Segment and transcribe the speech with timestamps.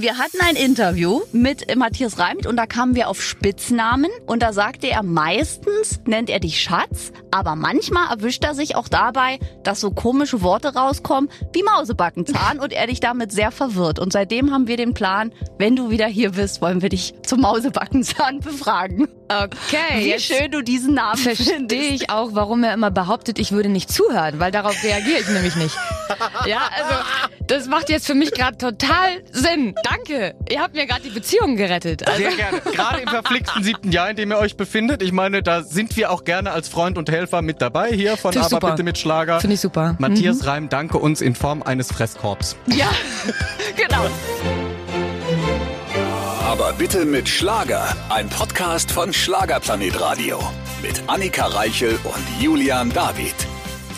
[0.00, 4.54] Wir hatten ein Interview mit Matthias Reimt und da kamen wir auf Spitznamen und da
[4.54, 9.80] sagte er meistens nennt er dich Schatz, aber manchmal erwischt er sich auch dabei, dass
[9.80, 13.98] so komische Worte rauskommen wie Mausebackenzahn und er dich damit sehr verwirrt.
[13.98, 17.42] Und seitdem haben wir den Plan, wenn du wieder hier bist, wollen wir dich zum
[17.42, 19.06] Mausebackenzahn befragen.
[19.28, 21.82] Okay, Wie schön du diesen Namen verstehe findest.
[21.82, 25.54] ich auch, warum er immer behauptet, ich würde nicht zuhören, weil darauf reagiere ich nämlich
[25.56, 25.76] nicht.
[26.46, 26.94] Ja, also
[27.46, 29.74] das macht jetzt für mich gerade total Sinn.
[29.90, 30.34] Danke.
[30.48, 32.06] Ihr habt mir gerade die Beziehung gerettet.
[32.06, 32.60] Also, Sehr gerne.
[32.60, 35.02] Gerade im verflixten siebten Jahr, in dem ihr euch befindet.
[35.02, 37.90] Ich meine, da sind wir auch gerne als Freund und Helfer mit dabei.
[37.90, 38.70] Hier von Aber super.
[38.70, 39.40] bitte mit Schlager.
[39.40, 39.96] Finde ich super.
[39.98, 42.56] Matthias Reim, danke uns in Form eines Fresskorbs.
[42.66, 42.90] Ja,
[43.76, 44.06] genau.
[46.44, 47.94] Aber bitte mit Schlager.
[48.10, 50.38] Ein Podcast von Schlagerplanet Radio.
[50.82, 53.34] Mit Annika Reichel und Julian David.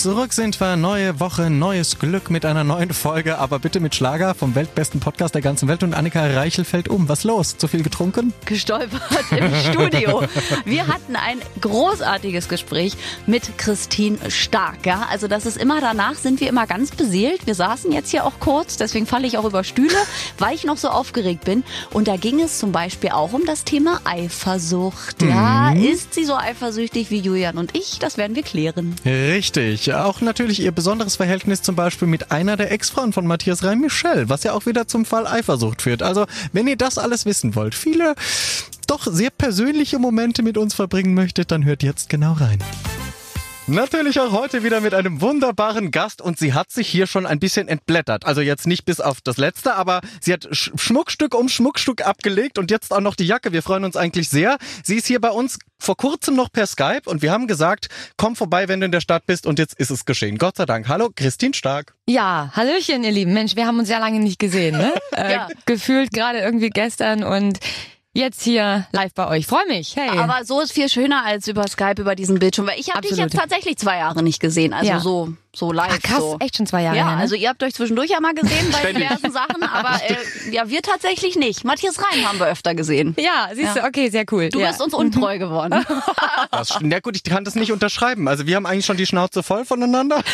[0.03, 4.35] Zurück sind wir, neue Woche, neues Glück mit einer neuen Folge, aber bitte mit Schlager
[4.35, 7.09] vom weltbesten Podcast der ganzen Welt und Annika Reichel fällt um.
[7.09, 7.57] Was los?
[7.57, 8.35] Zu viel getrunken?
[8.45, 10.25] gestolpert im Studio.
[10.65, 12.95] Wir hatten ein großartiges Gespräch
[13.29, 14.85] mit Christine Stark.
[14.85, 15.07] Ja?
[15.09, 17.47] Also das ist immer danach, sind wir immer ganz beseelt.
[17.47, 19.95] Wir saßen jetzt hier auch kurz, deswegen falle ich auch über Stühle,
[20.39, 21.63] weil ich noch so aufgeregt bin.
[21.93, 25.23] Und da ging es zum Beispiel auch um das Thema Eifersucht.
[25.23, 28.01] Ja, ist sie so eifersüchtig wie Julian und ich?
[28.01, 28.97] Das werden wir klären.
[29.07, 29.92] Richtig.
[29.95, 34.29] Auch natürlich ihr besonderes Verhältnis zum Beispiel mit einer der Ex-Frauen von Matthias Reim, Michelle,
[34.29, 36.03] was ja auch wieder zum Fall Eifersucht führt.
[36.03, 38.15] Also, wenn ihr das alles wissen wollt, viele
[38.87, 42.59] doch sehr persönliche Momente mit uns verbringen möchtet, dann hört jetzt genau rein.
[43.69, 47.39] Natürlich auch heute wieder mit einem wunderbaren Gast und sie hat sich hier schon ein
[47.39, 48.27] bisschen entblättert.
[48.27, 52.59] Also jetzt nicht bis auf das letzte, aber sie hat Sch Schmuckstück um Schmuckstück abgelegt
[52.59, 53.53] und jetzt auch noch die Jacke.
[53.53, 54.59] Wir freuen uns eigentlich sehr.
[54.83, 58.35] Sie ist hier bei uns vor kurzem noch per Skype und wir haben gesagt, komm
[58.35, 60.39] vorbei, wenn du in der Stadt bist und jetzt ist es geschehen.
[60.39, 60.89] Gott sei Dank.
[60.89, 61.95] Hallo, Christine Stark.
[62.09, 63.33] Ja, Hallöchen, ihr Lieben.
[63.33, 64.93] Mensch, wir haben uns ja lange nicht gesehen, ne?
[65.17, 65.49] Äh, Ja.
[65.67, 67.59] Gefühlt gerade irgendwie gestern und
[68.13, 69.47] jetzt hier live bei euch.
[69.47, 69.97] Freue mich.
[69.97, 70.19] Hey.
[70.19, 72.67] Aber so ist viel schöner als über Skype, über diesen Bildschirm.
[72.67, 74.73] Weil ich habe dich jetzt tatsächlich zwei Jahre nicht gesehen.
[74.73, 75.01] Also Ja.
[75.01, 75.91] so, so live.
[75.93, 76.37] Ach, krass, so.
[76.41, 77.23] echt schon zwei Jahre Ja, her, ne?
[77.23, 79.03] also ihr habt euch zwischendurch ja mal gesehen bei Ständig.
[79.09, 80.17] diversen Sachen, aber äh,
[80.51, 81.65] ja, wir tatsächlich nicht.
[81.65, 83.15] Matthias Reim haben wir öfter gesehen.
[83.19, 83.83] ja, siehst Ja.
[83.83, 84.49] du, okay, sehr cool.
[84.49, 84.69] Du ja.
[84.69, 85.85] bist uns untreu geworden.
[86.51, 88.29] Das, na gut, ich kann das nicht unterschreiben.
[88.29, 90.23] Also wir haben eigentlich schon die Schnauze voll voneinander.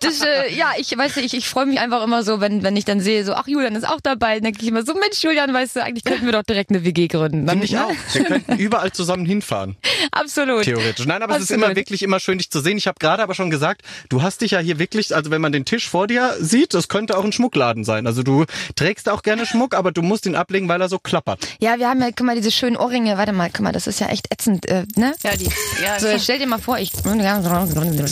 [0.00, 2.76] Das, äh, ja, ich weiß nicht, ich, ich freue mich einfach immer so, wenn, wenn
[2.76, 5.22] ich dann sehe, so, ach, Julian ist auch dabei, dann denke ich immer so, Mensch,
[5.22, 7.46] Julian, weißt du, eigentlich könnten wir doch direkt eine WG gründen.
[7.46, 7.92] Dann, Finde ich auch.
[8.12, 9.76] Wir könnten überall zusammen hinfahren.
[10.10, 10.62] Absolut.
[10.64, 11.06] Theoretisch.
[11.06, 11.64] Nein, aber es ist Absolut.
[11.66, 12.76] immer wirklich immer schön, dich zu sehen.
[12.78, 15.52] Ich habe gerade aber schon gesagt, du hast dich ja hier wirklich, also wenn man
[15.52, 18.06] den Tisch vor dir sieht, das könnte auch ein Schmuckladen sein.
[18.06, 18.44] Also du
[18.76, 21.40] trägst auch gerne Schmuck, aber du musst ihn ablegen, weil er so klappert.
[21.60, 24.00] Ja, wir haben ja, guck mal, diese schönen Ohrringe, warte mal, guck mal, das ist
[24.00, 25.14] ja echt ätzend, äh, ne?
[25.24, 25.48] Ja, die,
[25.82, 26.92] ja, So, stell dir mal vor, ich.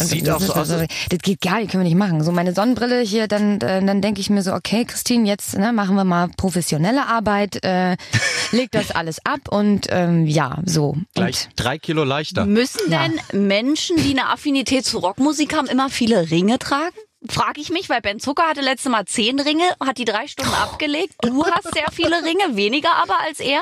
[0.09, 0.69] Sieht auch so aus.
[0.69, 2.23] Das geht gar nicht, können wir nicht machen.
[2.25, 5.73] So meine Sonnenbrille hier, dann, äh, dann denke ich mir so, okay, Christine, jetzt ne,
[5.73, 7.97] machen wir mal professionelle Arbeit, äh,
[8.53, 10.97] leg das alles ab und ähm, ja, so.
[11.15, 12.47] Gleich drei Kilo leichter.
[12.47, 13.07] Müssen Ja.
[13.07, 16.97] denn Menschen, die eine Affinität zu Rockmusik haben, immer viele Ringe tragen?
[17.29, 20.55] Frage ich mich, weil Ben Zucker hatte letztes Mal zehn Ringe, hat die drei Stunden
[20.55, 21.15] abgelegt.
[21.23, 23.61] Du hast sehr viele Ringe, weniger aber als er.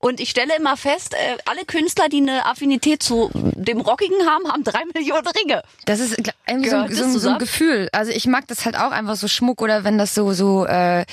[0.00, 4.46] Und ich stelle immer fest, äh, alle Künstler, die eine Affinität zu dem Rockigen haben,
[4.52, 5.62] haben drei Millionen Ringe.
[5.86, 7.88] Das ist irgendwie so, ein- so, ein- so ein Gefühl.
[7.92, 11.04] Also ich mag das halt auch einfach so Schmuck oder wenn das so so äh,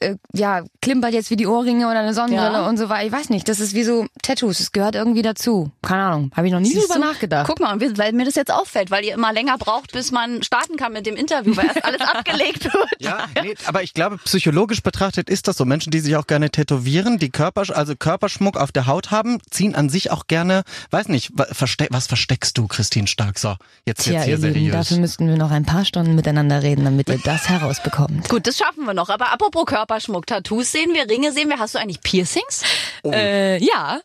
[0.00, 2.68] äh, ja klimpert jetzt wie die Ohrringe oder eine Sonnenbrille Ja.
[2.68, 3.06] und so weiter.
[3.06, 3.48] Ich weiß nicht.
[3.48, 4.60] Das ist wie so Tattoos.
[4.60, 5.70] Es gehört irgendwie dazu.
[5.82, 6.30] Keine Ahnung.
[6.36, 7.46] Habe ich noch nie Siehst drüber nachgedacht.
[7.46, 10.42] Guck mal, und weil mir das jetzt auffällt, weil ihr immer länger braucht, bis man
[10.42, 12.88] starten kann mit dem Interview, weil erst alles abgelegt wird.
[12.98, 15.64] Ja, nee, aber ich glaube, psychologisch betrachtet ist das so.
[15.64, 19.74] Menschen, die sich auch gerne tätowieren, die Körper, also Körperschmuck auf der Haut haben, ziehen
[19.74, 23.38] an sich auch gerne, weiß nicht, was versteckst du, Christine Stark?
[23.38, 23.54] So,
[23.86, 24.72] jetzt Tja, jetzt hier ihr Lieben, seriös.
[24.72, 28.28] dafür müssten wir noch ein paar Stunden miteinander reden, damit ihr das herausbekommt.
[28.28, 29.08] Gut, das schaffen wir noch.
[29.10, 31.58] Aber apropos Körperschmuck, Tattoos sehen wir, Ringe sehen wir.
[31.58, 32.62] Hast du eigentlich Piercings?
[33.04, 34.00] Äh, ja,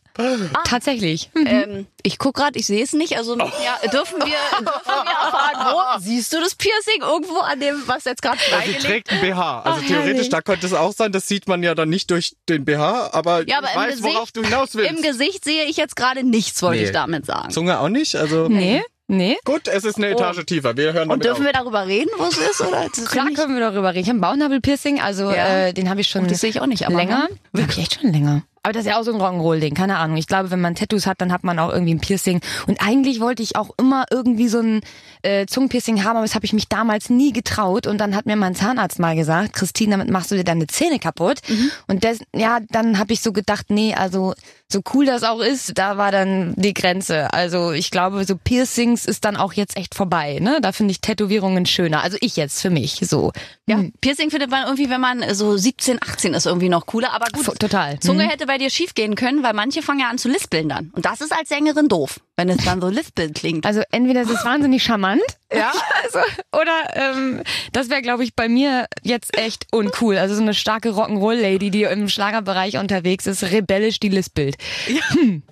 [0.64, 1.30] tatsächlich.
[1.36, 1.46] Hm.
[1.46, 3.16] Ähm, ich guck gerade, ich sehe es nicht.
[3.16, 3.46] Also ja,
[3.92, 4.26] dürfen wir,
[4.58, 8.50] dürfen wir erfahren, wo siehst du das Piercing irgendwo an dem, was jetzt gerade Sie
[8.50, 9.60] freigelegt trägt ein BH.
[9.60, 10.28] Also Ach, theoretisch, herrlich.
[10.30, 13.46] da könnte es auch sein, das sieht man ja dann nicht durch den BH, aber,
[13.48, 14.90] Ja, aber ich im weiß, Gesicht, worauf du hinaus willst.
[14.90, 16.86] Im Gesicht sehe ich jetzt gerade nichts, wollte Nee.
[16.86, 17.50] ich damit sagen.
[17.50, 19.36] Zunge auch nicht, also Nee, nee.
[19.44, 20.76] gut, es ist eine Etage tiefer.
[20.76, 21.14] Wir hören Oh.
[21.14, 21.46] Und dürfen auf.
[21.46, 22.60] wir darüber reden, wo es ist?
[22.60, 22.86] Oder?
[22.94, 24.02] Das, Klar können wir darüber reden.
[24.02, 25.66] Ich habe ein Bauchnabelpiercing, also Ja.
[25.66, 27.28] äh, den habe ich schon Oh, das sehe ich auch nicht, aber länger.
[27.52, 27.62] ne?
[27.62, 28.42] Habe ich echt schon länger.
[28.64, 30.16] Aber das ist ja auch so ein Rock'n'Roll-Ding, keine Ahnung.
[30.18, 32.40] Ich glaube, wenn man Tattoos hat, dann hat man auch irgendwie ein Piercing.
[32.66, 34.80] Und eigentlich wollte ich auch immer irgendwie so ein
[35.22, 37.86] äh, Zungenpiercing haben, aber das habe ich mich damals nie getraut.
[37.86, 40.98] Und dann hat mir mein Zahnarzt mal gesagt, Christine, damit machst du dir deine Zähne
[40.98, 41.38] kaputt.
[41.48, 41.70] Mhm.
[41.86, 44.34] Und das, ja, dann habe ich so gedacht, nee, also
[44.70, 47.32] so cool das auch ist, da war dann die Grenze.
[47.32, 50.38] Also ich glaube, so Piercings ist dann auch jetzt echt vorbei.
[50.40, 50.58] Ne?
[50.60, 52.02] Da finde ich Tätowierungen schöner.
[52.02, 53.32] Also ich jetzt für mich so.
[53.66, 53.92] Ja, Hm.
[54.02, 57.12] Piercing findet man irgendwie, wenn man so 17, 18 ist, irgendwie noch cooler.
[57.14, 57.98] Aber gut, total.
[58.00, 58.28] Zunge Mhm.
[58.28, 60.90] hätte bei dir schief gehen können, weil manche fangen ja an zu lispeln dann.
[60.94, 63.66] Und das ist als Sängerin doof, wenn es dann so lispeln klingt.
[63.66, 65.20] Also entweder es ist wahnsinnig charmant,
[65.52, 65.72] ja,
[66.04, 66.18] also,
[66.52, 67.42] oder ähm,
[67.72, 70.18] das wäre, glaube ich, bei mir jetzt echt uncool.
[70.18, 74.56] Also so eine starke Rock'n'Roll-Lady, die im Schlagerbereich unterwegs ist, rebellisch die lispelt.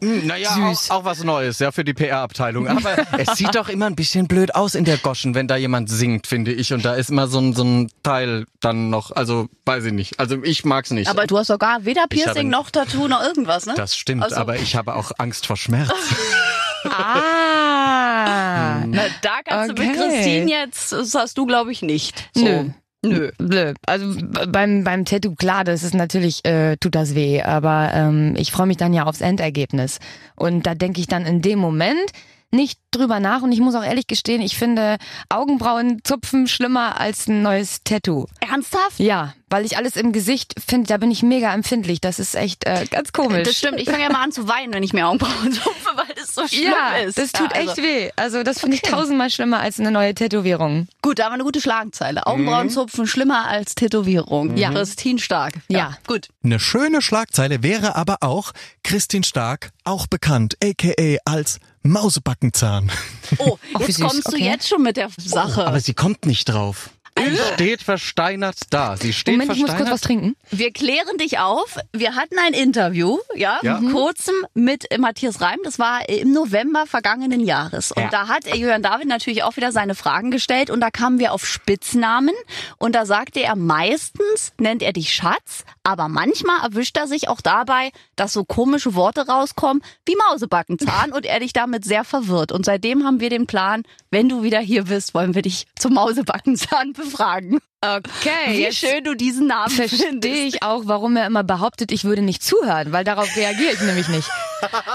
[0.00, 0.90] Naja, Süß.
[0.90, 2.68] auch, auch was Neues, ja, für die PR-Abteilung.
[2.68, 5.90] Aber es sieht doch immer ein bisschen blöd aus in der Goschen, wenn da jemand
[5.90, 6.72] singt, finde ich.
[6.72, 10.20] Und da ist immer so ein, so ein Teil dann noch, also weiß ich nicht.
[10.20, 11.08] Also ich mag's nicht.
[11.08, 13.74] Aber du hast sogar weder habe- Piercing noch Tattoo noch irgendwas, ne?
[13.76, 15.90] das stimmt, Also- aber ich habe auch Angst vor Schmerz.
[16.90, 18.84] Ah.
[18.86, 20.08] Na, da kannst du mit Okay.
[20.08, 22.28] Christine jetzt, das hast du, glaube ich, nicht.
[22.34, 22.44] So.
[22.44, 22.70] Nö.
[23.02, 23.30] Nö.
[23.38, 23.74] Blö.
[23.86, 24.14] Also
[24.48, 28.66] beim, beim Tattoo, klar, das ist natürlich, äh, tut das weh, aber ähm, ich freue
[28.66, 29.98] mich dann ja aufs Endergebnis.
[30.34, 32.10] Und da denke ich dann in dem Moment
[32.56, 34.96] nicht drüber nach und ich muss auch ehrlich gestehen, ich finde
[35.28, 38.26] Augenbrauen zupfen schlimmer als ein neues Tattoo.
[38.40, 38.98] Ernsthaft?
[38.98, 42.00] Ja, weil ich alles im Gesicht finde, da bin ich mega empfindlich.
[42.00, 43.44] Das ist echt äh, ganz komisch.
[43.44, 43.78] Das stimmt.
[43.80, 46.48] Ich fange ja mal an zu weinen, wenn ich mir Augenbrauen zupfe, weil das so
[46.48, 47.18] schlimm ja, ist.
[47.18, 48.10] das tut Ja, also- echt weh.
[48.16, 50.88] Also das finde ich tausendmal schlimmer als eine neue Tätowierung.
[51.02, 52.26] Gut, da haben wir eine gute Schlagzeile.
[52.26, 54.56] Augenbrauenzupfen schlimmer als Tätowierung.
[54.56, 54.70] Ja.
[54.70, 55.54] Christine Stark.
[55.68, 55.96] Ja.
[56.06, 56.28] Gut.
[56.42, 61.58] Eine schöne Schlagzeile wäre aber auch Christine Stark, auch bekannt, aka als
[61.90, 62.90] Mausebackenzahn.
[63.38, 64.06] Oh, Ach, wie jetzt süß.
[64.06, 65.66] kommst du jetzt schon mit der Sache.
[65.66, 66.90] Aber sie kommt nicht drauf.
[67.18, 68.96] Sie steht versteinert da.
[68.96, 69.88] Sie steht Moment, ich muss versteinert.
[69.90, 70.36] kurz was trinken.
[70.50, 71.76] Wir klären dich auf.
[71.92, 73.80] Wir hatten ein Interview, ja, Ja.
[73.80, 75.58] vor kurzem mit Matthias Reim.
[75.64, 77.90] Das war im November vergangenen Jahres.
[77.92, 78.08] Und Ja.
[78.10, 80.70] da hat Julian David natürlich auch wieder seine Fragen gestellt.
[80.70, 82.34] Und da kamen wir auf Spitznamen.
[82.78, 85.64] Und da sagte er, meistens nennt er dich Schatz.
[85.82, 91.12] Aber manchmal erwischt er sich auch dabei, dass so komische Worte rauskommen wie Mausebackenzahn.
[91.12, 92.52] und er dich damit sehr verwirrt.
[92.52, 95.94] Und seitdem haben wir den Plan, wenn du wieder hier bist, wollen wir dich zum
[95.94, 97.58] Mausebackenzahn befragen.
[97.80, 100.34] Okay, Wie schön du diesen Namen verstehe findest.
[100.34, 104.08] ich auch, warum er immer behauptet, ich würde nicht zuhören, weil darauf reagiere ich nämlich
[104.08, 104.28] nicht.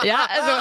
[0.03, 0.51] Ja, also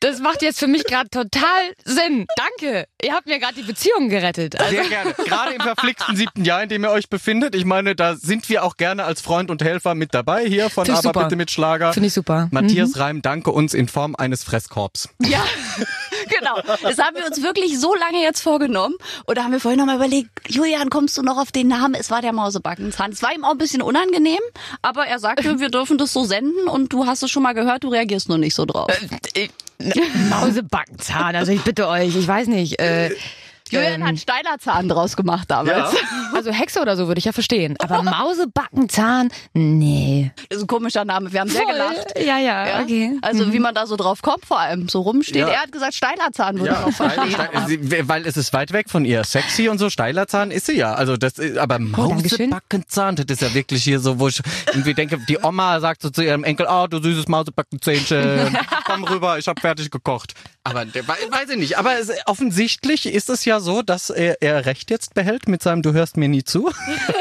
[0.00, 2.26] das macht jetzt für mich gerade total Sinn.
[2.36, 2.86] Danke.
[3.02, 4.58] Ihr habt mir gerade die Beziehung gerettet.
[4.58, 5.14] Also, Sehr gerne.
[5.14, 7.54] Gerade im verflixten siebten Jahr, in dem ihr euch befindet.
[7.54, 10.88] Ich meine, da sind wir auch gerne als Freund und Helfer mit dabei hier von
[10.88, 11.24] Aber super.
[11.24, 11.92] bitte mit Schlager.
[11.92, 12.48] Finde ich super.
[12.50, 15.08] Matthias Reim, danke uns in Form eines Fresskorbs.
[15.20, 15.44] Ja,
[16.38, 16.60] genau.
[16.82, 18.94] Das haben wir uns wirklich so lange jetzt vorgenommen.
[19.26, 21.94] Und da haben wir vorhin nochmal überlegt, Julian, kommst du noch auf den Namen?
[21.94, 23.12] Es war der Mausebackenzahn.
[23.12, 24.40] Es war ihm auch ein bisschen unangenehm,
[24.82, 27.84] aber er sagte, wir dürfen das so senden und du hast es schon mal gehört,
[27.84, 28.90] du reagierst nur nicht so drauf.
[29.34, 29.48] Äh,
[30.30, 32.80] Mausebackenzahn, also ich bitte euch, ich weiß nicht.
[32.80, 33.10] Äh,
[33.70, 35.94] Julian ähm, hat Steilerzahn draus gemacht damals.
[36.34, 37.76] also Hexe oder so würde ich ja verstehen.
[37.78, 40.30] Aber Mausebackenzahn, nee.
[40.48, 41.32] Das ist ein komischer Name.
[41.32, 42.18] Wir haben sehr gelacht.
[42.18, 42.82] Ja, ja, Ja?
[42.82, 43.18] okay.
[43.22, 44.88] Also wie man da so drauf kommt vor allem.
[44.88, 45.36] So rumsteht.
[45.36, 45.48] Ja.
[45.48, 48.08] Er hat gesagt, Steilerzahn würde man auch verstehen.
[48.08, 49.24] Weil es ist weit weg von ihr.
[49.24, 50.94] Sexy und so, steiler Zahn ist sie ja.
[50.94, 52.50] Also das ist, aber Dankeschön.
[52.50, 56.10] Mausebackenzahn, das ist ja wirklich hier so, wo ich irgendwie denke, die Oma sagt so
[56.10, 60.34] zu ihrem Enkel, oh, du süßes Mausebackenzähnchen, komm rüber, ich hab fertig gekocht.
[60.64, 61.78] Aber weiß ich nicht.
[61.78, 65.82] Aber es, offensichtlich ist es ja so, dass er, er Recht jetzt behält mit seinem
[65.82, 66.70] Du hörst mir nie zu.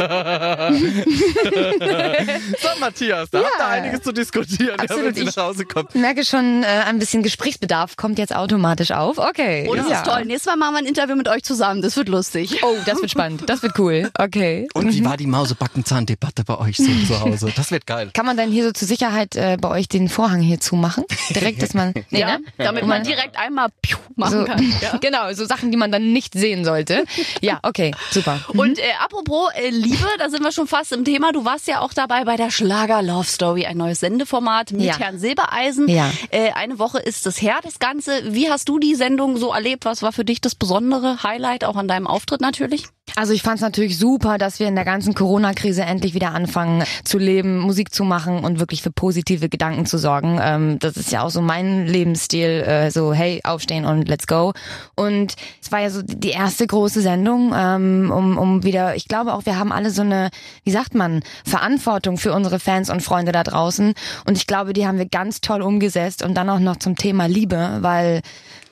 [2.61, 5.89] so, Matthias, da habt ihr einiges zu diskutieren, ja, wenn sie Ich- nach Hause kommt.
[5.93, 9.17] Ich merke schon, äh, ein bisschen Gesprächsbedarf kommt jetzt automatisch auf.
[9.17, 9.67] Okay.
[9.69, 10.01] Oh, das ja.
[10.01, 10.25] ist toll.
[10.25, 11.81] Nächstes Mal machen wir ein Interview mit euch zusammen.
[11.81, 12.61] Das wird lustig.
[12.63, 13.43] Oh, das wird spannend.
[13.49, 14.09] Das wird cool.
[14.17, 14.67] Okay.
[14.73, 17.51] Und wie war die Mausebackenzahn-Debatte bei euch so zu Hause?
[17.55, 18.11] Das wird geil.
[18.13, 21.03] Kann man dann hier so zur Sicherheit äh, bei euch den Vorhang hier zumachen?
[21.29, 21.93] Direkt, dass man.
[22.11, 22.43] Nee, Ja, ne?
[22.57, 24.73] damit man direkt einmal piu machen so, kann.
[24.81, 24.97] Ja.
[24.97, 27.05] Genau, so Sachen, die man dann nicht sehen sollte.
[27.41, 28.39] Ja, okay, super.
[28.47, 31.31] Und äh, apropos äh, Liebe, da sind wir schon fast im Thema.
[31.31, 34.97] Du warst ja auch dabei bei der Schlager Love Story, ein neues Sendeformat mit Ja.
[34.99, 35.87] Herrn Silbereisen.
[35.87, 36.11] Ja.
[36.31, 38.33] Äh, eine Woche ist es her, das Ganze.
[38.33, 39.85] Wie hast du die Sendung so erlebt?
[39.85, 42.85] Was war für dich das besondere Highlight, auch an deinem Auftritt natürlich?
[43.15, 46.83] Also ich fand es natürlich super, dass wir in der ganzen Corona-Krise endlich wieder anfangen
[47.03, 50.39] zu leben, Musik zu machen und wirklich für positive Gedanken zu sorgen.
[50.41, 54.53] Ähm, das ist ja auch so mein Lebensstil, äh, so hey, aufstehen und let's go.
[54.95, 59.33] Und es war ja so die erste große Sendung, ähm, um, um wieder, ich glaube
[59.33, 60.29] auch, wir haben alle so eine,
[60.63, 63.93] wie sagt man, Verantwortung für unsere Fans und Freunde da draußen.
[64.25, 67.27] Und ich glaube, die haben wir ganz toll umgesetzt und dann auch noch zum Thema
[67.27, 68.21] Liebe, weil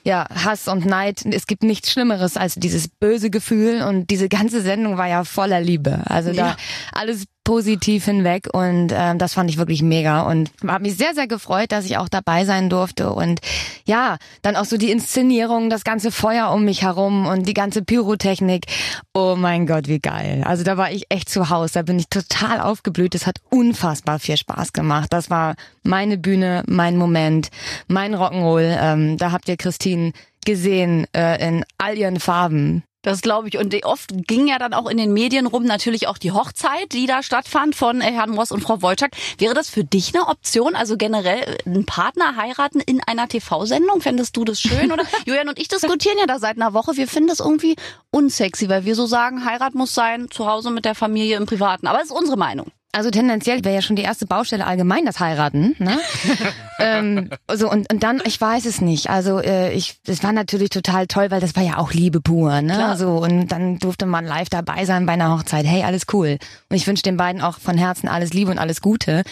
[0.06, 4.60] ja, Hass und Neid, es gibt nichts Schlimmeres als dieses böse Gefühl und diese ganze
[4.60, 6.02] Sendung war ja voller Liebe.
[6.04, 6.56] Also da Ja.
[6.92, 11.26] alles positiv hinweg und ähm, das fand ich wirklich mega und habe mich sehr, sehr
[11.26, 13.40] gefreut, dass ich auch dabei sein durfte und
[13.84, 17.82] ja, dann auch so die Inszenierung, das ganze Feuer um mich herum und die ganze
[17.82, 18.64] Pyrotechnik.
[19.12, 20.42] Oh mein Gott, wie geil.
[20.44, 23.14] Also da war ich echt zu Hause, da bin ich total aufgeblüht.
[23.14, 25.12] Es hat unfassbar viel Spaß gemacht.
[25.12, 27.50] Das war meine Bühne, mein Moment,
[27.86, 28.76] mein Rock'n'Roll.
[28.80, 30.12] Ähm, da habt ihr Christine
[30.46, 32.84] gesehen äh, in all ihren Farben.
[33.04, 33.58] Das glaube ich.
[33.58, 37.06] Und oft ging ja dann auch in den Medien rum natürlich auch die Hochzeit, die
[37.06, 39.10] da stattfand von äh, Herrn Moss und Frau Wojcik.
[39.38, 40.74] Wäre das für dich eine Option?
[40.74, 44.00] Also generell einen Partner heiraten in einer TV-Sendung?
[44.00, 44.90] Fändest du das schön?
[44.90, 46.96] Oder Julian und ich diskutieren ja da seit einer Woche.
[46.96, 47.76] Wir finden das irgendwie
[48.10, 51.86] unsexy, weil wir so sagen, Heirat muss sein, zu Hause mit der Familie im Privaten.
[51.86, 52.72] Aber es ist unsere Meinung.
[52.94, 55.74] Also tendenziell wäre ja schon die erste Baustelle allgemein das Heiraten.
[55.78, 55.98] Ne?
[56.78, 59.10] ähm, so und, und dann, ich weiß es nicht.
[59.10, 62.60] Also äh, ich, das war natürlich total toll, weil das war ja auch Liebe pur.
[62.62, 62.74] Ne?
[62.74, 62.96] Klar.
[62.96, 65.66] So und dann durfte man live dabei sein bei einer Hochzeit.
[65.66, 66.38] Hey, alles cool.
[66.70, 69.22] Und ich wünsche den beiden auch von Herzen alles Liebe und alles Gute.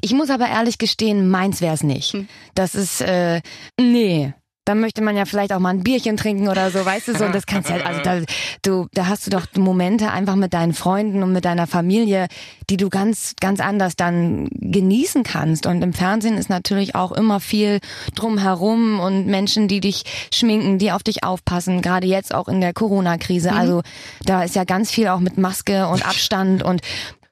[0.00, 2.16] Ich muss aber ehrlich gestehen, meins wäre es nicht.
[2.54, 3.40] Das ist äh,
[3.80, 7.16] nee dann möchte man ja vielleicht auch mal ein Bierchen trinken oder so, weißt du
[7.16, 7.24] so.
[7.24, 8.20] Und das kannst du halt, also da,
[8.62, 12.28] du, da hast du doch Momente einfach mit deinen Freunden und mit deiner Familie,
[12.70, 15.66] die du ganz, ganz anders dann genießen kannst.
[15.66, 17.80] Und im Fernsehen ist natürlich auch immer viel
[18.14, 21.82] drumherum und Menschen, die dich schminken, die auf dich aufpassen.
[21.82, 23.50] Gerade jetzt auch in der Corona-Krise.
[23.50, 23.56] Mhm.
[23.56, 23.82] Also
[24.24, 26.82] da ist ja ganz viel auch mit Maske und Abstand und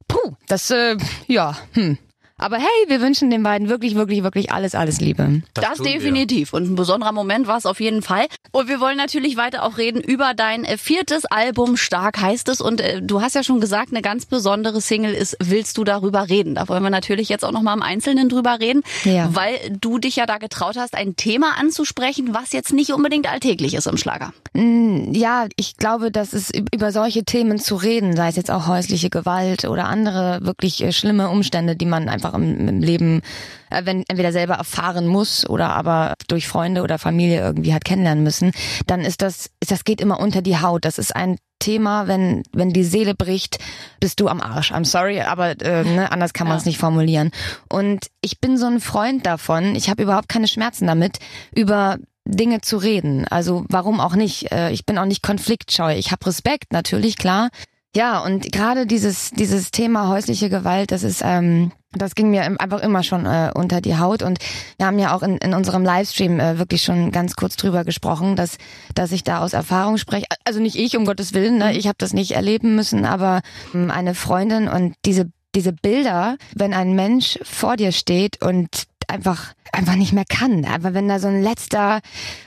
[0.08, 0.96] puh, das, äh,
[1.28, 1.96] ja, hm.
[2.40, 5.42] Aber hey, wir wünschen den beiden wirklich, wirklich, wirklich alles, alles Liebe.
[5.54, 5.84] Das, wir.
[5.92, 6.52] definitiv.
[6.52, 8.26] Und ein besonderer Moment war es auf jeden Fall.
[8.52, 11.76] Und wir wollen natürlich weiter auch reden über dein äh, viertes Album.
[11.76, 12.60] Stark heißt es.
[12.60, 16.28] Und äh, du hast ja schon gesagt, eine ganz besondere Single ist Willst du darüber
[16.28, 16.54] reden?
[16.54, 18.82] Da wollen wir natürlich jetzt auch nochmal im Einzelnen drüber reden.
[19.04, 19.28] Ja.
[19.34, 23.74] Weil du dich ja da getraut hast, ein Thema anzusprechen, was jetzt nicht unbedingt alltäglich
[23.74, 24.32] ist im Schlager.
[24.54, 28.50] Mm, Ja, ich glaube, dass es üb- über solche Themen zu reden, sei es jetzt
[28.50, 33.22] auch häusliche Gewalt oder andere wirklich äh, schlimme Umstände, die man einfach im, im Leben
[33.70, 38.24] äh, wenn, entweder selber erfahren muss oder aber durch Freunde oder Familie irgendwie hat kennenlernen
[38.24, 38.52] müssen,
[38.86, 40.84] dann ist das, ist das geht immer unter die Haut.
[40.84, 43.58] Das ist ein Thema, wenn wenn die Seele bricht,
[44.00, 44.72] bist du am Arsch.
[44.72, 47.30] I'm sorry, aber äh, ne, anders kann man es nicht formulieren.
[47.68, 49.74] Und ich bin so ein Freund davon.
[49.74, 51.18] Ich habe überhaupt keine Schmerzen damit,
[51.54, 53.26] über Dinge zu reden.
[53.28, 54.50] Also warum auch nicht?
[54.52, 55.94] Äh, Ich bin auch nicht konfliktscheu.
[55.96, 57.50] Ich habe Respekt, natürlich, klar.
[57.94, 62.80] Ja, und gerade dieses, dieses Thema häusliche Gewalt, das ist, ähm, das ging mir einfach
[62.82, 64.22] immer schon äh, unter die Haut.
[64.22, 64.38] Und
[64.78, 68.36] wir haben ja auch in, in unserem Livestream äh, wirklich schon ganz kurz drüber gesprochen,
[68.36, 68.58] dass,
[68.94, 70.26] dass ich da aus Erfahrung spreche.
[70.44, 71.76] Also nicht ich, um Gottes Willen, ne?
[71.76, 73.40] ich habe das nicht erleben müssen, aber
[73.74, 79.52] ähm, eine Freundin und diese, diese Bilder, wenn ein Mensch vor dir steht und einfach
[79.72, 80.64] einfach nicht mehr kann.
[80.64, 82.00] Aber wenn da so ein letzter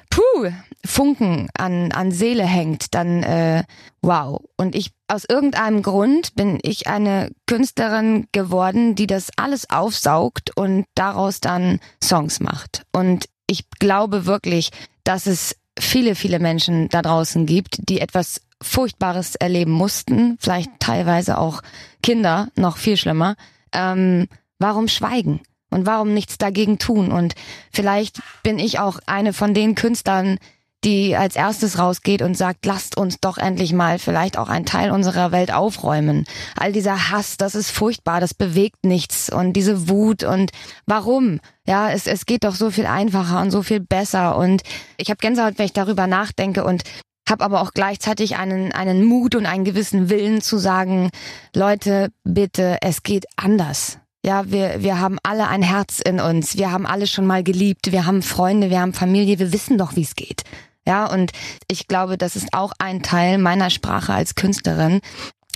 [0.10, 0.52] Puh,
[0.86, 3.64] Funken an, an Seele hängt, dann äh,
[4.02, 4.42] wow.
[4.58, 10.86] Und ich aus irgendeinem Grund bin ich eine Künstlerin geworden, die das alles aufsaugt und
[10.96, 12.84] daraus dann Songs macht.
[12.92, 14.72] Und ich glaube wirklich,
[15.04, 21.38] dass es viele, viele Menschen da draußen gibt, die etwas Furchtbares erleben mussten, vielleicht teilweise
[21.38, 21.62] auch
[22.02, 23.36] Kinder, noch viel schlimmer.
[23.72, 24.28] Ähm,
[24.60, 25.42] warum schweigen?
[25.70, 27.12] Und warum nichts dagegen tun?
[27.12, 27.34] Und
[27.72, 30.38] vielleicht bin ich auch eine von den Künstlern,
[30.84, 34.92] die als erstes rausgeht und sagt, lasst uns doch endlich mal vielleicht auch einen Teil
[34.92, 36.26] unserer Welt aufräumen.
[36.58, 40.52] All dieser Hass, das ist furchtbar, das bewegt nichts und diese Wut und
[40.86, 41.40] warum?
[41.66, 44.64] Ja, es, es geht doch so viel einfacher und so viel besser und
[44.98, 46.84] ich habe Gänsehaut, wenn ich darüber nachdenke und
[47.30, 51.10] habe aber auch gleichzeitig einen, einen Mut und einen gewissen Willen zu sagen,
[51.56, 54.00] Leute, bitte, es geht anders.
[54.26, 56.58] Ja, wir, wir haben alle ein Herz in uns.
[56.58, 57.92] Wir haben alle schon mal geliebt.
[57.92, 59.38] Wir haben Freunde, wir haben Familie.
[59.38, 60.44] Wir wissen doch, wie es geht.
[60.86, 61.32] Ja, und
[61.68, 65.02] ich glaube, das ist auch ein Teil meiner Sprache als Künstlerin,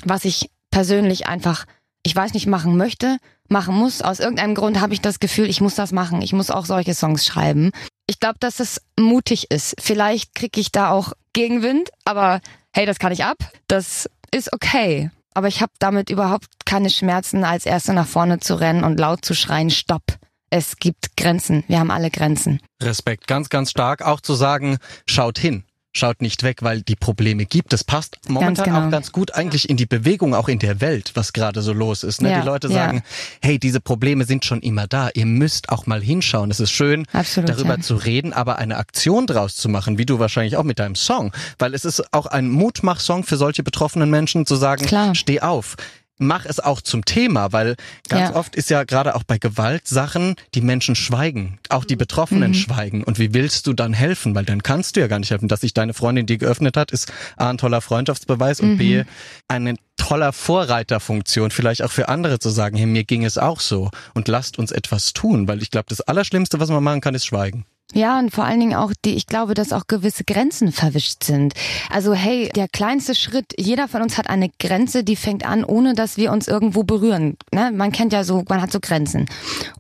[0.03, 1.65] was ich persönlich einfach,
[2.03, 3.17] ich weiß nicht, machen möchte,
[3.49, 4.01] machen muss.
[4.01, 6.21] Aus irgendeinem Grund habe ich das Gefühl, ich muss das machen.
[6.21, 7.71] Ich muss auch solche Songs schreiben.
[8.05, 9.75] Ich glaube, dass es mutig ist.
[9.79, 12.39] Vielleicht kriege ich da auch Gegenwind, aber
[12.73, 13.37] hey, das kann ich ab.
[13.67, 15.11] Das ist okay.
[15.33, 19.23] Aber ich habe damit überhaupt keine Schmerzen, als Erste nach vorne zu rennen und laut
[19.23, 20.17] zu schreien, stopp.
[20.49, 21.63] Es gibt Grenzen.
[21.67, 22.61] Wir haben alle Grenzen.
[22.81, 24.01] Respekt, ganz, ganz stark.
[24.01, 25.63] Auch zu sagen, schaut hin.
[25.93, 27.73] Schaut nicht weg, weil die Probleme gibt.
[27.73, 28.85] Das passt momentan genau.
[28.85, 32.03] auch ganz gut eigentlich in die Bewegung, auch in der Welt, was gerade so los
[32.03, 32.21] ist.
[32.21, 32.29] Ne?
[32.29, 32.73] Ja, die Leute ja.
[32.73, 33.01] sagen,
[33.41, 35.09] hey, diese Probleme sind schon immer da.
[35.15, 36.51] Ihr müsst auch mal hinschauen.
[36.51, 37.79] Es ist schön, Absolut, darüber ja.
[37.79, 41.31] zu reden, aber eine Aktion draus zu machen, wie du wahrscheinlich auch mit deinem Song.
[41.57, 45.15] Weil es ist auch ein Mutmach-Song für solche betroffenen Menschen zu sagen, Klar.
[45.15, 45.77] steh auf.
[46.19, 47.75] Mach es auch zum Thema, weil
[48.09, 48.35] ganz Ja.
[48.35, 53.03] oft ist ja gerade auch bei Gewalt Sachen, die Menschen schweigen, auch die Betroffenen schweigen.
[53.03, 54.33] Und wie willst du dann helfen?
[54.33, 55.47] Weil dann kannst du ja gar nicht helfen.
[55.47, 59.03] Dass sich deine Freundin dir geöffnet hat, ist A, ein toller Freundschaftsbeweis und B,
[59.47, 63.89] eine toller Vorreiterfunktion, vielleicht auch für andere zu sagen, hey, mir ging es auch so
[64.13, 67.25] und lasst uns etwas tun, weil ich glaube, das Allerschlimmste, was man machen kann, ist
[67.25, 67.65] schweigen.
[67.93, 71.53] Ja, und vor allen Dingen auch die, ich glaube, dass auch gewisse Grenzen verwischt sind.
[71.89, 75.93] Also hey, der kleinste Schritt, jeder von uns hat eine Grenze, die fängt an, ohne
[75.93, 77.37] dass wir uns irgendwo berühren.
[77.53, 77.71] Ne?
[77.73, 79.25] Man kennt ja so, man hat so Grenzen.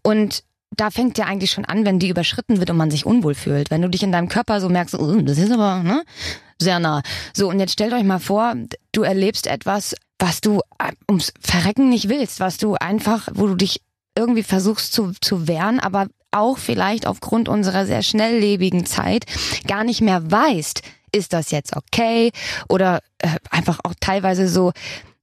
[0.03, 0.43] Und
[0.75, 3.71] da fängt ja eigentlich schon an, wenn die überschritten wird und man sich unwohl fühlt.
[3.71, 6.03] Wenn du dich in deinem Körper so merkst, oh, das ist aber ne,
[6.59, 7.01] sehr nah.
[7.33, 8.55] So, und jetzt stellt euch mal vor,
[8.91, 13.55] du erlebst etwas, was du äh, ums Verrecken nicht willst, was du einfach, wo du
[13.55, 13.81] dich
[14.17, 19.25] irgendwie versuchst zu, zu wehren, aber auch vielleicht aufgrund unserer sehr schnelllebigen Zeit
[19.67, 20.81] gar nicht mehr weißt,
[21.11, 22.31] ist das jetzt okay
[22.69, 24.71] oder äh, einfach auch teilweise so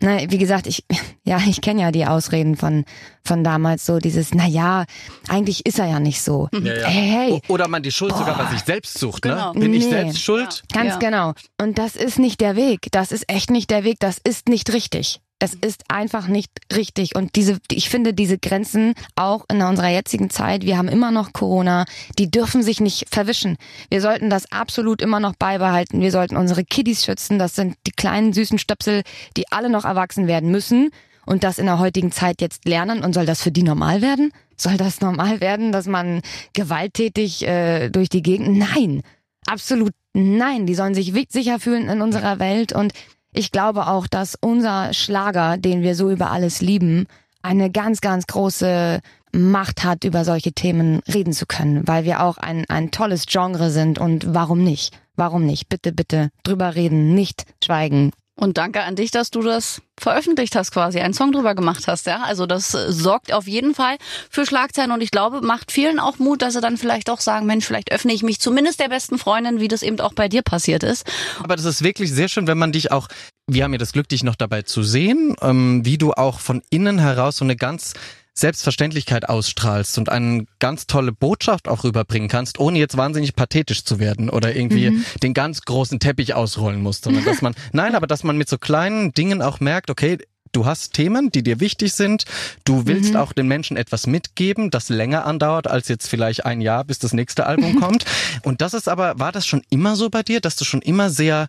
[0.00, 0.84] na, wie gesagt, ich,
[1.25, 2.84] ja, ich kenne ja die Ausreden von,
[3.25, 4.84] von damals so dieses, na ja,
[5.28, 6.49] eigentlich ist er ja nicht so.
[6.52, 6.87] Ja, ja.
[6.88, 7.42] Hey, hey.
[7.49, 8.18] Oder man die Schuld Boah.
[8.18, 9.54] sogar bei sich selbst sucht, genau.
[9.54, 9.61] ne?
[9.61, 9.90] Bin ich Nee.
[9.90, 10.62] selbst schuld?
[10.75, 10.99] Ja, ganz Ja.
[10.99, 11.32] genau.
[11.61, 12.88] Und das ist nicht der Weg.
[12.90, 13.96] Das ist echt nicht der Weg.
[14.00, 15.20] Das ist nicht richtig.
[15.38, 17.17] Es ist einfach nicht richtig.
[17.17, 21.33] Und diese, ich finde diese Grenzen auch in unserer jetzigen Zeit, wir haben immer noch
[21.33, 21.85] Corona,
[22.19, 23.57] die dürfen sich nicht verwischen.
[23.91, 26.00] Wir sollten das absolut immer noch beibehalten.
[26.00, 27.38] Wir sollten unsere Kiddies schützen.
[27.38, 29.03] Das sind die kleinen süßen Stöpsel,
[29.37, 30.91] die alle noch erwachsen werden müssen
[31.26, 33.03] und das in der heutigen Zeit jetzt lernen.
[33.03, 34.33] Und soll das für die normal werden?
[34.57, 36.23] Soll das normal werden, dass man
[36.53, 38.57] gewalttätig äh, durch die Gegend?
[38.57, 39.03] Nein,
[39.47, 40.67] absolut nein.
[40.67, 42.73] Die sollen sich sicher fühlen in unserer Welt.
[42.73, 42.93] Und
[43.35, 47.07] ich glaube auch, dass unser Schlager, den wir so über alles lieben,
[47.43, 49.00] eine ganz, ganz große
[49.33, 53.71] Macht hat, über solche Themen reden zu können, weil wir auch ein, ein tolles Genre
[53.71, 53.99] sind.
[53.99, 54.97] Und warum nicht?
[55.17, 55.69] Warum nicht?
[55.69, 58.12] Bitte, bitte drüber reden, nicht schweigen.
[58.37, 62.07] Und danke an dich, dass du das veröffentlicht hast, quasi einen Song drüber gemacht hast.
[62.07, 63.97] Ja, also das äh, sorgt auf jeden Fall
[64.29, 67.47] für Schlagzeilen und ich glaube, macht vielen auch Mut, dass sie dann vielleicht auch sagen,
[67.47, 70.43] Mensch, vielleicht öffne ich mich zumindest der besten Freundin, wie das eben auch bei dir
[70.43, 71.07] passiert ist.
[71.38, 73.09] Aber das ist wirklich sehr schön, wenn man dich auch,
[73.47, 76.62] wir haben ja das Glück, dich noch dabei zu sehen, ähm, wie du auch von
[76.71, 77.95] innen heraus so eine ganz
[78.35, 84.00] Selbstverständlichkeit ausstrahlst und eine ganz tolle Botschaft auch rüberbringen kannst, ohne jetzt wahnsinnig pathetisch zu
[84.00, 88.25] werden oder irgendwie den ganz großen Teppich ausrollen musst, sondern dass man, nein, aber dass
[88.25, 90.19] man mit so kleinen Dingen auch merkt, okay,
[90.55, 92.25] du hast Themen, die dir wichtig sind,
[92.64, 96.85] du willst auch den Menschen etwas mitgeben, das länger andauert als jetzt vielleicht ein Jahr,
[96.85, 98.05] bis das nächste Album kommt.
[98.43, 101.11] Und das ist aber, war das schon immer so bei dir, dass du schon immer
[101.11, 101.47] sehr